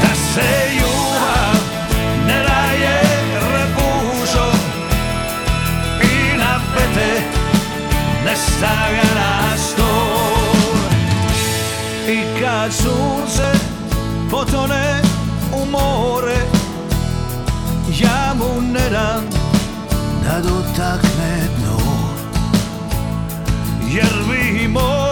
Da 0.00 0.14
se 0.14 0.74
ljubav 0.74 1.56
ne 2.26 2.42
daje 2.42 3.00
repužo 3.52 4.52
I 6.02 6.36
na 6.38 6.60
pete 6.74 7.22
ne 8.24 8.36
stavlja 8.36 9.14
na 9.14 9.54
I 12.08 12.40
kad 12.40 12.72
sunce 12.72 13.58
potone 14.30 15.00
u 15.52 15.70
more 15.70 16.36
Ja 18.00 18.34
mu 18.34 18.60
ne 18.60 18.90
dam 18.90 19.24
da 20.24 20.40
dotakne 20.40 21.48
dno. 21.58 21.78
Jer 23.90 24.68
more 24.68 25.03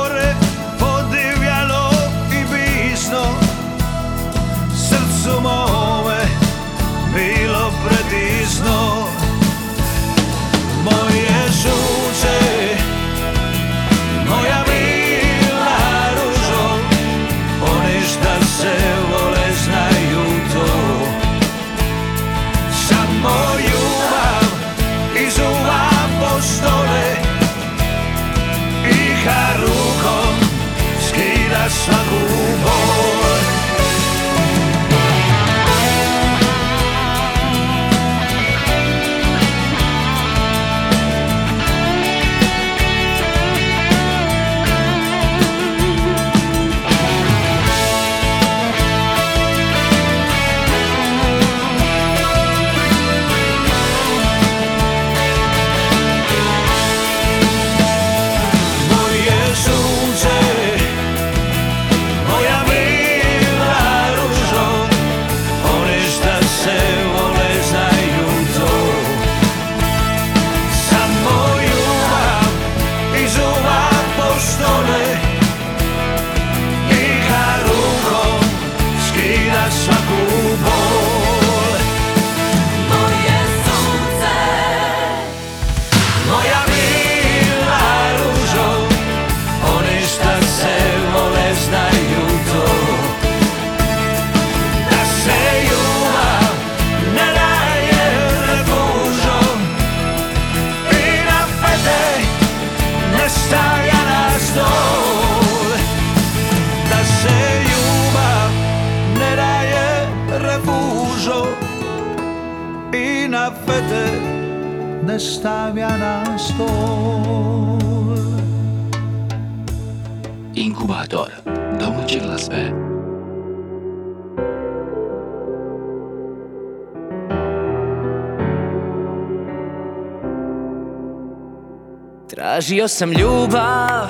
Tražio 132.73 132.89
sam 132.89 133.13
ljubav 133.13 134.09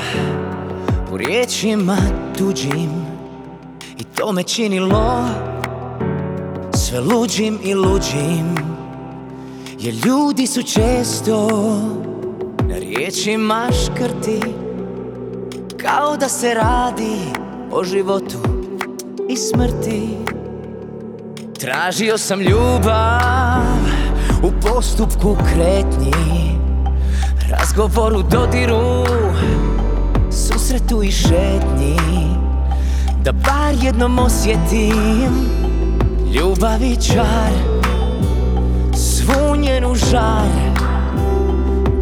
u 1.13 1.17
riječima 1.17 1.97
tuđim 2.39 2.91
I 3.99 4.05
to 4.05 4.33
me 4.33 4.43
činilo 4.43 5.25
sve 6.75 7.01
luđim 7.01 7.59
i 7.65 7.75
luđim 7.75 8.57
Jer 9.79 9.95
ljudi 10.07 10.47
su 10.47 10.63
često 10.63 11.49
na 12.69 12.79
riječima 12.79 13.69
škrti 13.85 14.41
Kao 15.77 16.17
da 16.17 16.29
se 16.29 16.55
radi 16.55 17.17
o 17.73 17.85
životu 17.85 18.39
i 19.29 19.37
smrti. 19.37 20.09
Tražio 21.61 22.19
sam 22.19 22.41
ljubav 22.41 23.63
u 24.43 24.51
postupku 24.61 25.37
kretnji 25.55 26.43
Razgovoru, 27.53 28.23
dodiru, 28.23 29.05
susretu 30.31 31.03
i 31.03 31.11
šetnji 31.11 31.99
Da 33.25 33.33
bar 33.33 33.75
jednom 33.83 34.19
osjetim 34.19 35.49
ljubav 36.35 36.83
i 36.83 36.97
čar 36.97 37.53
Svu 38.97 39.57
njenu 39.57 39.95
žar, 39.95 40.49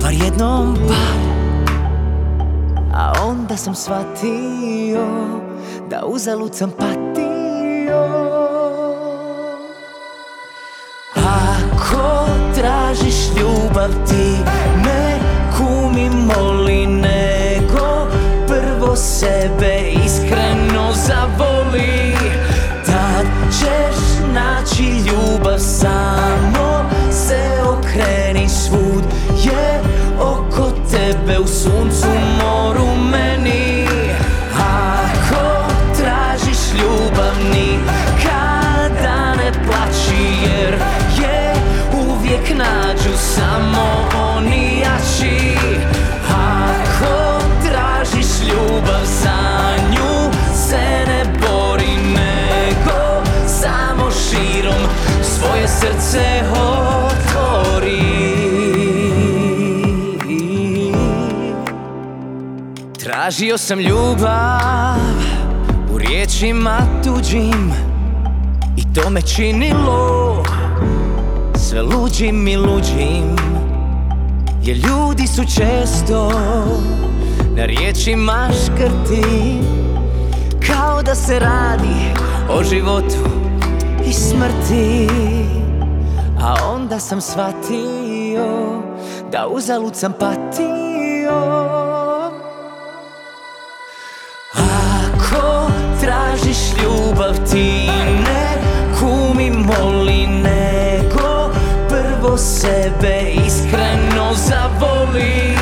bar 0.00 0.12
jednom 0.12 0.76
par. 0.88 1.20
A 2.94 3.12
onda 3.24 3.56
sam 3.56 3.74
shvatio 3.74 5.06
da 5.90 6.04
uzalud 6.06 6.54
sam 6.54 6.70
patio. 6.70 8.06
Ako 11.16 12.26
tražiš 12.54 13.16
ljubav 13.38 13.90
ti 14.08 14.36
moli 16.36 16.86
nego 16.86 18.06
Prvo 18.46 18.96
sebe 18.96 19.80
iskreno 20.06 20.92
zavoli. 20.92 22.14
Tad 22.86 23.26
ćeš 23.58 23.96
naći 24.34 24.82
ljubav 24.82 25.58
samo 25.58 26.90
se 27.10 27.40
okreni 27.66 28.48
svud 28.48 29.04
je 29.44 29.80
oko 30.20 30.70
tebe 30.90 31.38
u 31.38 31.46
suncu 31.46 32.09
Tražio 63.30 63.58
sam 63.58 63.80
ljubav 63.80 64.98
u 65.94 65.98
riječima 65.98 66.78
tuđim 67.04 67.72
I 68.76 68.94
to 68.94 69.10
me 69.10 69.22
činilo 69.22 70.44
sve 71.56 71.82
luđim 71.82 72.48
i 72.48 72.56
luđim 72.56 73.36
Jer 74.62 74.76
ljudi 74.76 75.26
su 75.26 75.42
često 75.44 76.32
na 77.56 77.64
riječima 77.64 78.48
škrti 78.64 79.58
Kao 80.66 81.02
da 81.02 81.14
se 81.14 81.38
radi 81.38 82.14
o 82.48 82.64
životu 82.64 83.30
i 84.08 84.12
smrti. 84.12 85.08
A 86.40 86.54
onda 86.74 86.98
sam 86.98 87.20
shvatio 87.20 88.82
da 89.32 89.46
uzalud 89.46 89.96
sam 89.96 90.12
patio 90.12 91.59
tražiš 96.30 96.58
ljubav 96.82 97.34
ti 97.50 97.88
ne 98.24 98.54
kumi 99.00 99.50
moli 99.50 100.26
nego 100.26 101.50
Prvo 101.88 102.38
sebe 102.38 103.20
iskreno 103.46 104.34
zavoli. 104.34 105.56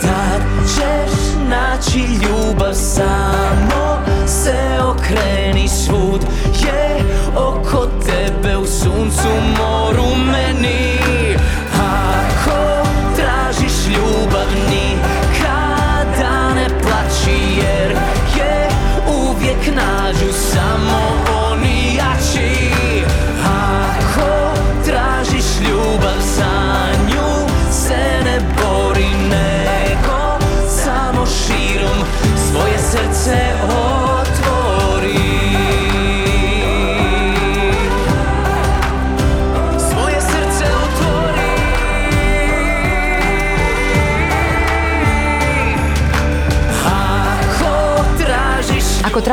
Tad 0.00 0.42
ćeš 0.68 1.12
naći 1.48 1.98
ljubav 1.98 2.74
samo 2.74 3.98
se 4.26 4.54
okreni 4.82 5.68
svud 5.68 6.20
je 6.64 7.00
oko 7.36 7.86
tebe 8.06 8.56
u 8.56 8.66
suncu 8.66 9.28
moru 9.58 10.16
meni 10.16 10.93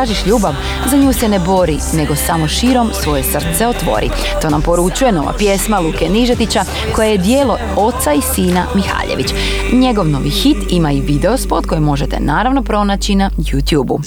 tražiš 0.02 0.26
ljubav, 0.26 0.54
za 0.90 0.98
nju 0.98 1.14
se 1.14 1.30
ne 1.30 1.40
bori, 1.40 1.78
nego 1.94 2.16
samo 2.16 2.48
širom 2.48 2.90
svoje 3.04 3.24
srce 3.24 3.68
otvori. 3.68 4.10
To 4.42 4.50
nam 4.50 4.62
poručuje 4.62 5.12
nova 5.12 5.34
pjesma 5.38 5.80
Luke 5.80 6.10
Nižetića, 6.10 6.64
koja 6.96 7.08
je 7.08 7.18
dijelo 7.18 7.58
oca 7.76 8.14
i 8.14 8.22
sina 8.22 8.66
Mihaljević. 8.76 9.34
Njegov 9.74 10.08
novi 10.08 10.30
hit 10.30 10.58
ima 10.70 10.92
i 10.92 11.02
video 11.02 11.38
spot 11.38 11.66
koji 11.66 11.82
možete 11.82 12.20
naravno 12.20 12.64
pronaći 12.64 13.16
na 13.16 13.30
YouTube-u. 13.38 14.00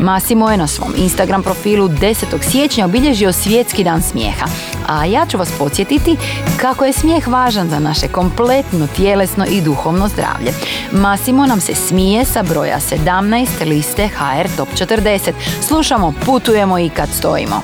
Massimo 0.00 0.50
je 0.50 0.56
na 0.56 0.66
svom 0.66 0.92
Instagram 0.96 1.42
profilu 1.42 1.88
10. 1.88 2.24
siječnja 2.50 2.84
obilježio 2.84 3.32
svjetski 3.32 3.84
dan 3.84 4.02
smijeha. 4.02 4.46
A 4.88 5.04
ja 5.04 5.26
ću 5.26 5.38
vas 5.38 5.52
podsjetiti 5.58 6.16
kako 6.56 6.84
je 6.84 6.92
smijeh 6.92 7.28
važan 7.28 7.68
za 7.68 7.78
naše 7.78 8.08
kompletno 8.08 8.86
tjelesno 8.96 9.46
i 9.50 9.60
duhovno 9.60 10.08
zdravlje. 10.08 10.52
Massimo 10.92 11.46
nam 11.46 11.60
se 11.60 11.74
smije 11.74 12.24
sa 12.24 12.42
broja 12.42 12.78
17 12.80 13.66
liste 13.66 14.08
HR 14.08 14.48
Top 14.56 14.68
40. 14.68 15.32
Slušamo, 15.60 16.14
putujemo 16.26 16.78
i 16.78 16.88
kad 16.88 17.08
stojimo. 17.08 17.62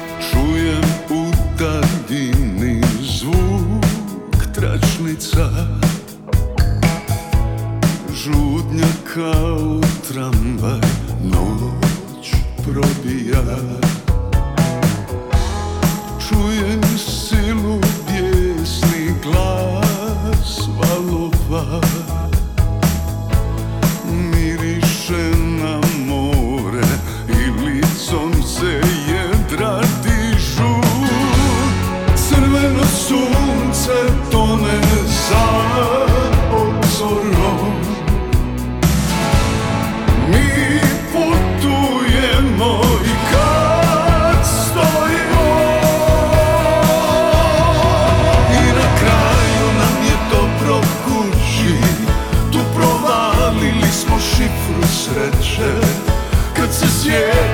Kad 57.15 57.54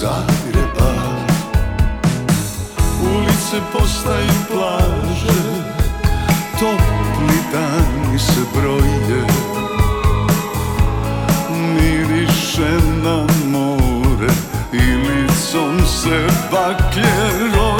Zagreba. 0.00 0.92
Ulice 3.02 3.60
postaju 3.72 4.40
plaže 4.48 5.40
Topli 6.58 7.38
dani 7.52 8.18
se 8.18 8.40
broje. 8.54 9.24
Miriše 11.50 12.70
na 13.04 13.26
more 13.50 14.32
I 14.72 14.80
licom 14.80 15.86
se 15.86 16.26
baklje 16.50 17.12
roje 17.54 17.79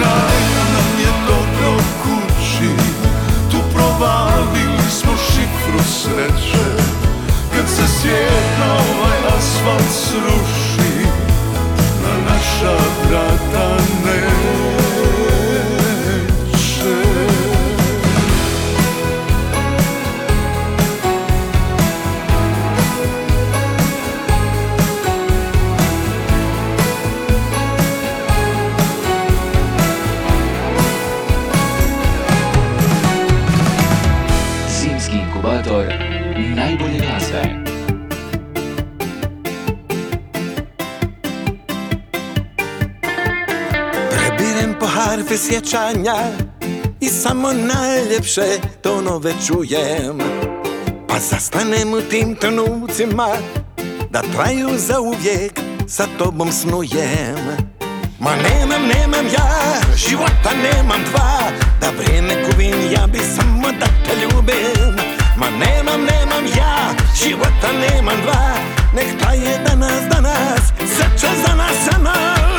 okna 0.00 0.39
sjećanja 45.50 46.16
I 47.00 47.08
samo 47.08 47.52
najljepše 47.52 48.58
tonove 48.82 49.32
čujem. 49.46 50.18
Pa 51.08 51.18
zastanem 51.18 51.94
u 51.94 52.00
tim 52.00 52.34
trenucima 52.34 53.28
Da 54.10 54.22
traju 54.34 54.68
za 54.76 55.00
uvijek 55.00 55.60
sa 55.88 56.06
tobom 56.18 56.52
snujem. 56.52 57.46
Ma 58.20 58.30
nemam, 58.36 58.82
nemam 58.82 59.26
ja, 59.32 59.80
života 59.96 60.50
nemam 60.62 61.00
dva. 61.10 61.38
Da 61.80 61.90
vrijeme 61.98 62.50
kuvim, 62.50 62.74
ja 62.92 63.06
bi 63.06 63.18
samo 63.18 63.68
da 63.80 63.86
te 63.86 64.12
ljubim. 64.22 64.96
Ma 65.36 65.46
nemam, 65.50 66.00
nemam 66.00 66.44
ja, 66.56 66.94
života 67.24 67.72
nemam 67.80 68.20
dva. 68.22 68.54
Nek 68.94 69.20
traje 69.20 69.58
danas, 69.66 70.02
danas, 70.10 70.60
srce 70.78 71.28
za 71.46 71.54
nas, 71.54 71.76
za 71.84 71.98
nas. 71.98 72.49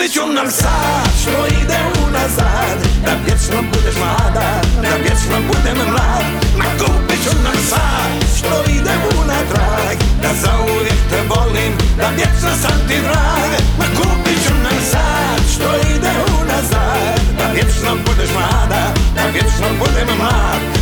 Bit 0.00 0.12
ću 0.12 0.26
nam 0.26 0.50
sad 0.50 1.08
što 1.20 1.46
ide 1.60 1.78
unazad 2.04 2.78
Da 3.04 3.12
vječno 3.24 3.58
budeš 3.72 3.96
mlada, 4.02 4.48
da 4.82 4.88
vječno 5.02 5.36
budem 5.48 5.76
mlad. 5.90 6.24
Ma 6.58 6.64
kupit 6.78 7.20
ću 7.24 7.32
nam 7.44 7.58
sad 7.70 8.38
što 8.38 8.70
ide 8.72 8.94
unatrag 9.20 9.96
Da 10.22 10.30
zauvijek 10.42 11.00
te 11.10 11.20
volim, 11.28 11.72
da 11.98 12.08
vječno 12.16 12.50
sam 12.62 12.78
ti 12.88 12.96
drag. 13.06 13.50
Ma 13.78 13.86
kupit 13.96 14.38
ću 14.46 14.54
nam 14.62 14.78
sad 14.90 15.40
što 15.54 15.68
ide 15.94 16.12
unazad 16.40 17.20
Da 17.38 17.46
vječno 17.54 17.90
budeš 18.06 18.30
mlada, 18.38 18.82
da 19.14 19.22
vječno 19.32 19.68
budem 19.78 20.08
mlad. 20.18 20.79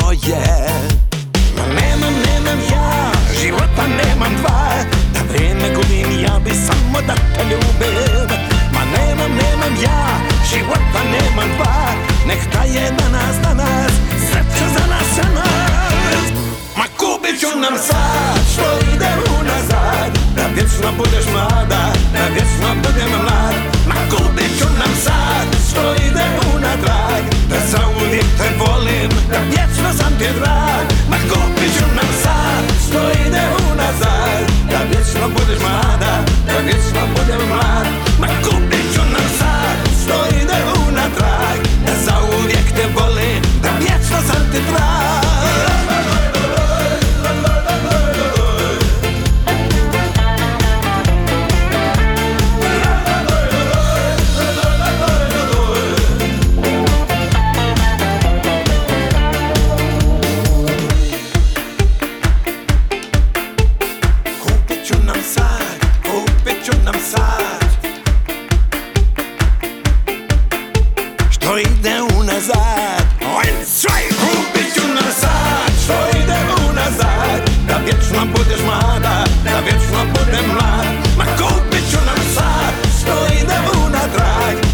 Oh 0.00 0.12
yeah. 0.12 0.47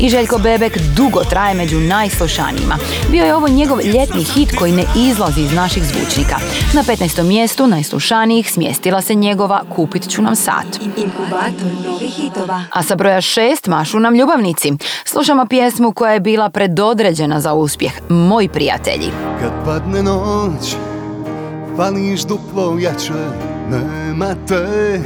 I 0.04 0.08
Željko 0.08 0.38
Bebek 0.38 0.78
dugo 0.96 1.24
traje 1.24 1.54
među 1.54 1.80
najslušanijima. 1.80 2.76
Bio 3.10 3.24
je 3.24 3.34
ovo 3.34 3.48
njegov 3.48 3.78
ljetni 3.80 4.24
hit 4.24 4.56
koji 4.58 4.72
ne 4.72 4.84
izlazi 4.96 5.40
iz 5.40 5.52
naših 5.52 5.82
zvučnika. 5.82 6.36
Na 6.74 6.82
15. 6.82 7.22
mjestu 7.22 7.66
najslušanijih 7.66 8.52
smjestila 8.52 9.00
se 9.00 9.14
njegova 9.14 9.62
Kupit 9.76 10.08
ću 10.08 10.22
nam 10.22 10.36
sat. 10.36 10.66
Inkubator 10.96 11.72
novih 11.86 12.10
hitova. 12.10 12.64
A 12.72 12.82
sa 12.82 12.94
broja 12.94 13.20
šest 13.20 13.66
mašu 13.66 14.00
nam 14.00 14.14
ljubavnici. 14.14 14.72
Slušamo 15.04 15.46
pjesmu 15.46 15.92
koja 15.92 16.12
je 16.12 16.20
bila 16.20 16.50
predodređena 16.50 17.40
za 17.40 17.54
uspjeh. 17.54 17.92
Moj 18.08 18.48
prijatelji. 18.48 19.10
Kad 19.40 19.52
padne 19.64 20.02
noć, 20.02 20.76
pališ 21.76 22.22
duplo 22.22 22.78
jače, 22.78 23.12
nema 23.70 24.34
te 24.48 25.00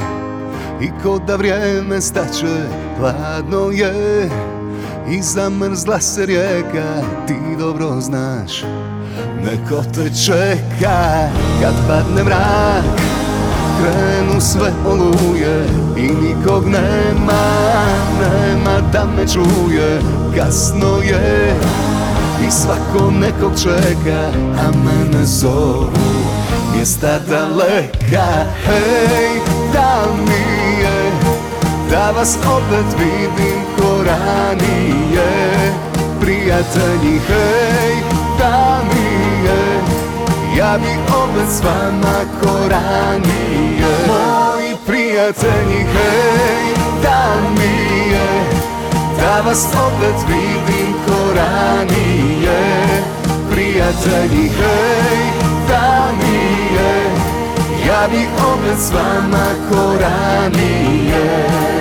I 0.81 0.89
ko 1.03 1.19
da 1.27 1.35
vrijeme 1.35 2.01
staće, 2.01 2.63
hladno 2.99 3.71
je 3.71 4.29
I 5.11 5.21
zamrzla 5.21 5.99
se 5.99 6.25
rijeka, 6.25 7.01
ti 7.27 7.33
dobro 7.59 8.01
znaš. 8.01 8.63
Neko 9.45 9.83
te 9.93 10.09
čeka, 10.25 11.29
kad 11.61 11.73
padne 11.87 12.23
mrak 12.23 12.99
Krenu 13.79 14.41
sve 14.41 14.71
oluje 14.87 15.65
i 15.97 16.01
nikog 16.01 16.65
nema 16.65 17.43
Nema 18.21 18.89
da 18.93 19.05
me 19.15 19.27
čuje, 19.27 20.01
kasno 20.37 20.97
je 20.97 21.55
i 22.47 22.51
svako 22.51 23.11
nekog 23.11 23.51
čeka, 23.61 24.31
a 24.59 24.71
mene 24.71 25.25
zovu 25.25 25.89
Mjesta 26.75 27.19
daleka, 27.29 28.45
hej, 28.65 29.39
da 29.73 30.05
mi 30.25 30.58
Da 31.89 32.11
vas 32.11 32.37
opet 32.45 32.99
vidim 32.99 33.61
ko 33.77 34.03
ranije 34.03 35.29
Prijatelji, 36.21 37.19
hej, 37.27 37.95
da 38.39 38.81
mi 38.89 39.45
je. 39.45 39.81
Ja 40.57 40.77
bi 40.77 41.13
opet 41.13 41.49
s 41.49 41.63
vama 41.63 42.19
ko 42.41 42.67
ranije. 42.69 43.93
Moji 44.07 44.75
prijatelji, 44.87 45.85
hej, 45.93 46.73
da 47.03 47.33
mi 47.57 48.11
je. 48.11 48.29
Da 49.19 49.41
vas 49.45 49.65
opet 49.65 50.15
vidim 50.27 50.93
ko 51.07 51.33
ranije 51.35 52.59
Prijatelji, 53.51 54.49
hej, 54.49 55.17
da 55.69 56.11
mi 56.21 56.37
je. 56.75 56.93
Ja 57.87 58.07
bi 58.11 58.27
opet 58.53 58.79
s 58.79 58.91
vama 58.93 59.47
ko 59.69 59.93
ranije 60.01 61.78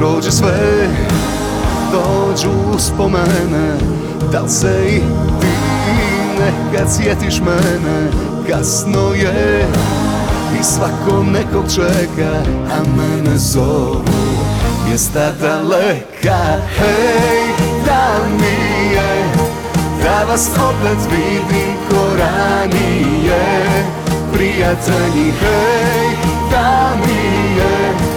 prođe 0.00 0.30
sve, 0.30 0.88
dođu 1.92 2.50
uspomene 2.74 3.74
Da 4.32 4.40
li 4.40 4.48
se 4.48 4.84
i 4.86 5.00
ti 5.40 5.56
nekad 6.38 6.92
sjetiš 6.92 7.40
mene? 7.40 8.10
Kasno 8.50 9.12
je 9.14 9.66
i 10.60 10.64
svako 10.64 11.22
nekog 11.32 11.64
čeka 11.74 12.32
A 12.72 12.82
mene 12.96 13.38
zovu 13.38 14.02
mjesta 14.88 15.32
daleka. 15.40 16.44
Hej, 16.76 17.42
da 17.86 18.08
mi 18.38 18.94
je 18.94 19.24
Da 20.02 20.24
vas 20.28 20.48
opet 20.48 20.98
vidim 21.10 21.74
ko 21.90 22.06
ranije. 22.18 23.84
Prijatelji, 24.32 25.32
hej, 25.40 26.16
da 26.50 26.90
mi 27.06 27.56
je 27.56 28.09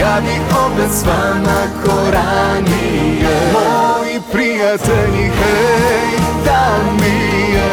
ja 0.00 0.20
bi 0.20 0.36
opet 0.64 0.92
s 0.92 1.04
vama 1.06 1.60
ko 1.84 1.94
ranije. 2.12 3.36
Moji 3.52 4.20
prijatelji, 4.32 5.26
hej, 5.40 6.18
da 6.44 6.66
mi 7.00 7.52
je. 7.54 7.72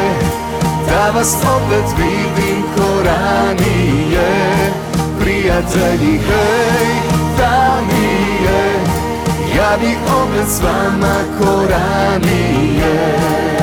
Da 0.89 1.11
vas 1.15 1.35
opet 1.55 1.87
vidim 1.97 2.63
ko 2.75 3.03
ranije. 3.03 4.29
Prijatelji, 5.19 6.17
hej, 6.17 6.87
da 7.37 7.81
mi 7.87 8.07
je. 8.45 8.63
Ja 9.57 9.77
bi 9.81 9.97
opet 10.21 10.47
s 10.49 10.61
vama 10.61 11.15
ko 11.39 11.61
ranije 11.69 13.56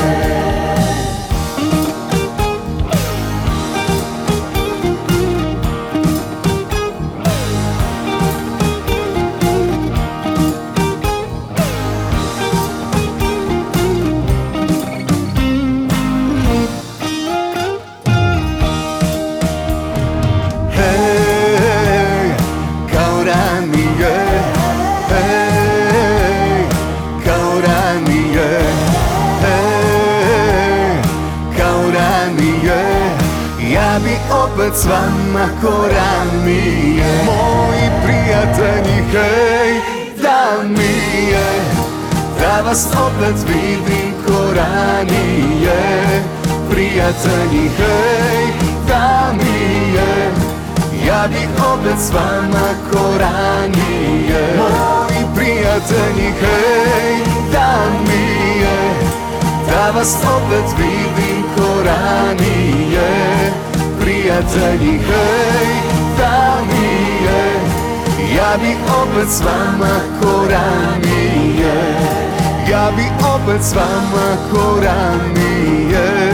opet 34.75 34.81
s 34.81 34.87
vama 34.87 35.49
ko 35.63 35.89
ranije 35.89 37.25
Moji 37.25 37.91
prijatelji, 38.05 39.03
hej, 39.13 39.81
da 40.23 40.63
mi 40.69 41.29
je 41.31 41.47
Da 42.41 42.61
vas 42.63 42.87
opet 42.87 43.49
vidim 43.49 44.15
ko 44.27 44.53
ranije 44.55 46.23
Prijatelji, 46.71 47.71
hej, 47.79 48.47
da 48.89 49.33
mi 49.33 49.95
je 49.95 50.33
ja 51.07 51.29
bi 51.29 51.49
opet 51.73 51.99
s 51.99 52.13
vama 52.13 52.69
ko 52.93 53.19
ranije 53.19 54.43
Moji 54.57 55.25
prijatelji, 55.35 56.33
hej, 56.41 57.25
da 57.53 57.85
mi 58.09 58.59
je 58.61 58.95
Da 59.71 59.91
vas 59.91 60.15
opet 60.15 60.79
vidim 60.79 61.43
ko 61.57 61.83
ranije 61.83 62.84
Prijatelji, 64.05 64.99
hej, 64.99 65.67
da 66.19 66.57
mi 66.67 67.25
je 67.25 67.55
Ja 68.37 68.57
bi 68.63 68.77
opet 69.03 69.29
s 69.29 69.41
vama 69.41 69.95
ko 70.21 70.47
ranije 70.51 71.75
Ja 72.71 72.93
bi 72.97 73.03
opet 73.35 73.63
s 73.63 73.75
vama 73.75 74.37
ko 74.53 74.81
ranije 74.83 76.33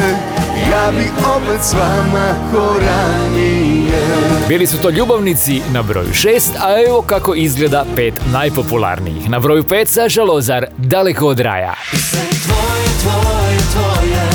Ja 0.71 0.93
bi 0.99 1.05
opet 1.37 1.63
s 1.63 1.75
vama 1.75 2.35
ko 2.53 2.75
ranije 2.79 4.03
Bili 4.49 4.67
su 4.67 4.79
to 4.79 4.91
ljubavnici 4.91 5.63
na 5.73 5.83
broju 5.83 6.09
6, 6.13 6.51
a 6.61 6.83
evo 6.89 7.03
kako 7.03 7.35
izgleda 7.35 7.85
pet 7.97 8.15
najpopularnijih. 8.33 9.31
Na 9.31 9.39
broju 9.39 9.63
5 9.63 9.87
Saša 9.87 10.23
Lozar, 10.25 10.67
daleko 10.77 11.27
od 11.27 11.41
raja. 11.41 11.75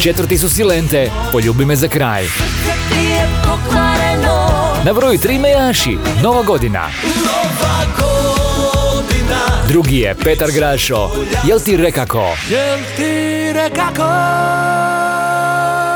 Četvrti 0.01 0.37
su 0.37 0.49
Silente, 0.49 1.09
poljubi 1.31 1.65
me 1.65 1.75
za 1.75 1.87
kraj. 1.87 2.23
Na 4.85 4.93
broju 4.93 5.19
3 5.19 5.39
Mejaši, 5.39 5.97
Nova 6.23 6.43
godina. 6.43 6.87
Drugi 9.67 9.97
je 9.97 10.15
Petar 10.23 10.51
Grašo, 10.51 11.09
jel 11.47 11.59
ti 11.59 11.77
rekako? 11.77 12.37
Jel 12.49 12.77
ti 12.97 13.53
rekako? 13.53 14.03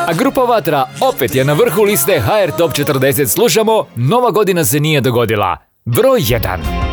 A 0.07 0.13
grupa 0.13 0.41
Vatra 0.41 0.85
opet 1.01 1.35
je 1.35 1.45
na 1.45 1.53
vrhu 1.53 1.83
liste 1.83 2.19
HR 2.19 2.51
Top 2.57 2.71
40. 2.71 3.27
Slušamo, 3.27 3.85
Nova 3.95 4.31
godina 4.31 4.65
se 4.65 4.79
nije 4.79 5.01
dogodila. 5.01 5.57
Broj 5.85 6.19
1. 6.19 6.88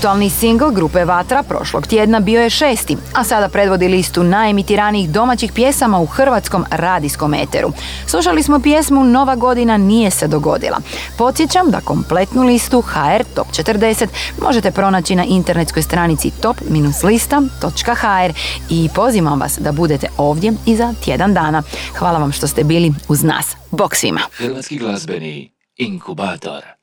Aktualni 0.00 0.30
singl 0.30 0.70
grupe 0.70 1.04
Vatra 1.04 1.42
prošlog 1.42 1.86
tjedna 1.86 2.20
bio 2.20 2.42
je 2.42 2.50
šesti, 2.50 2.96
a 3.14 3.24
sada 3.24 3.48
predvodi 3.48 3.88
listu 3.88 4.22
najemitiranijih 4.22 5.10
domaćih 5.10 5.52
pjesama 5.52 6.00
u 6.00 6.06
hrvatskom 6.06 6.64
radijskom 6.70 7.34
eteru. 7.34 7.72
Slušali 8.06 8.42
smo 8.42 8.60
pjesmu 8.60 9.04
Nova 9.04 9.36
godina 9.36 9.76
nije 9.76 10.10
se 10.10 10.28
dogodila. 10.28 10.78
Podsjećam 11.18 11.70
da 11.70 11.80
kompletnu 11.80 12.42
listu 12.42 12.80
HR 12.80 13.24
Top 13.34 13.46
40 13.46 14.06
možete 14.42 14.70
pronaći 14.70 15.14
na 15.14 15.24
internetskoj 15.24 15.82
stranici 15.82 16.30
top-lista.hr 16.42 18.32
i 18.70 18.88
pozivam 18.94 19.40
vas 19.40 19.58
da 19.58 19.72
budete 19.72 20.08
ovdje 20.16 20.52
i 20.66 20.76
za 20.76 20.94
tjedan 21.04 21.34
dana. 21.34 21.62
Hvala 21.98 22.18
vam 22.18 22.32
što 22.32 22.46
ste 22.46 22.64
bili 22.64 22.92
uz 23.08 23.22
nas. 23.22 23.56
Bok 23.70 23.94
svima! 23.96 24.20
Hrvatski 24.32 24.78
glazbeni 24.78 25.52
inkubator. 25.76 26.79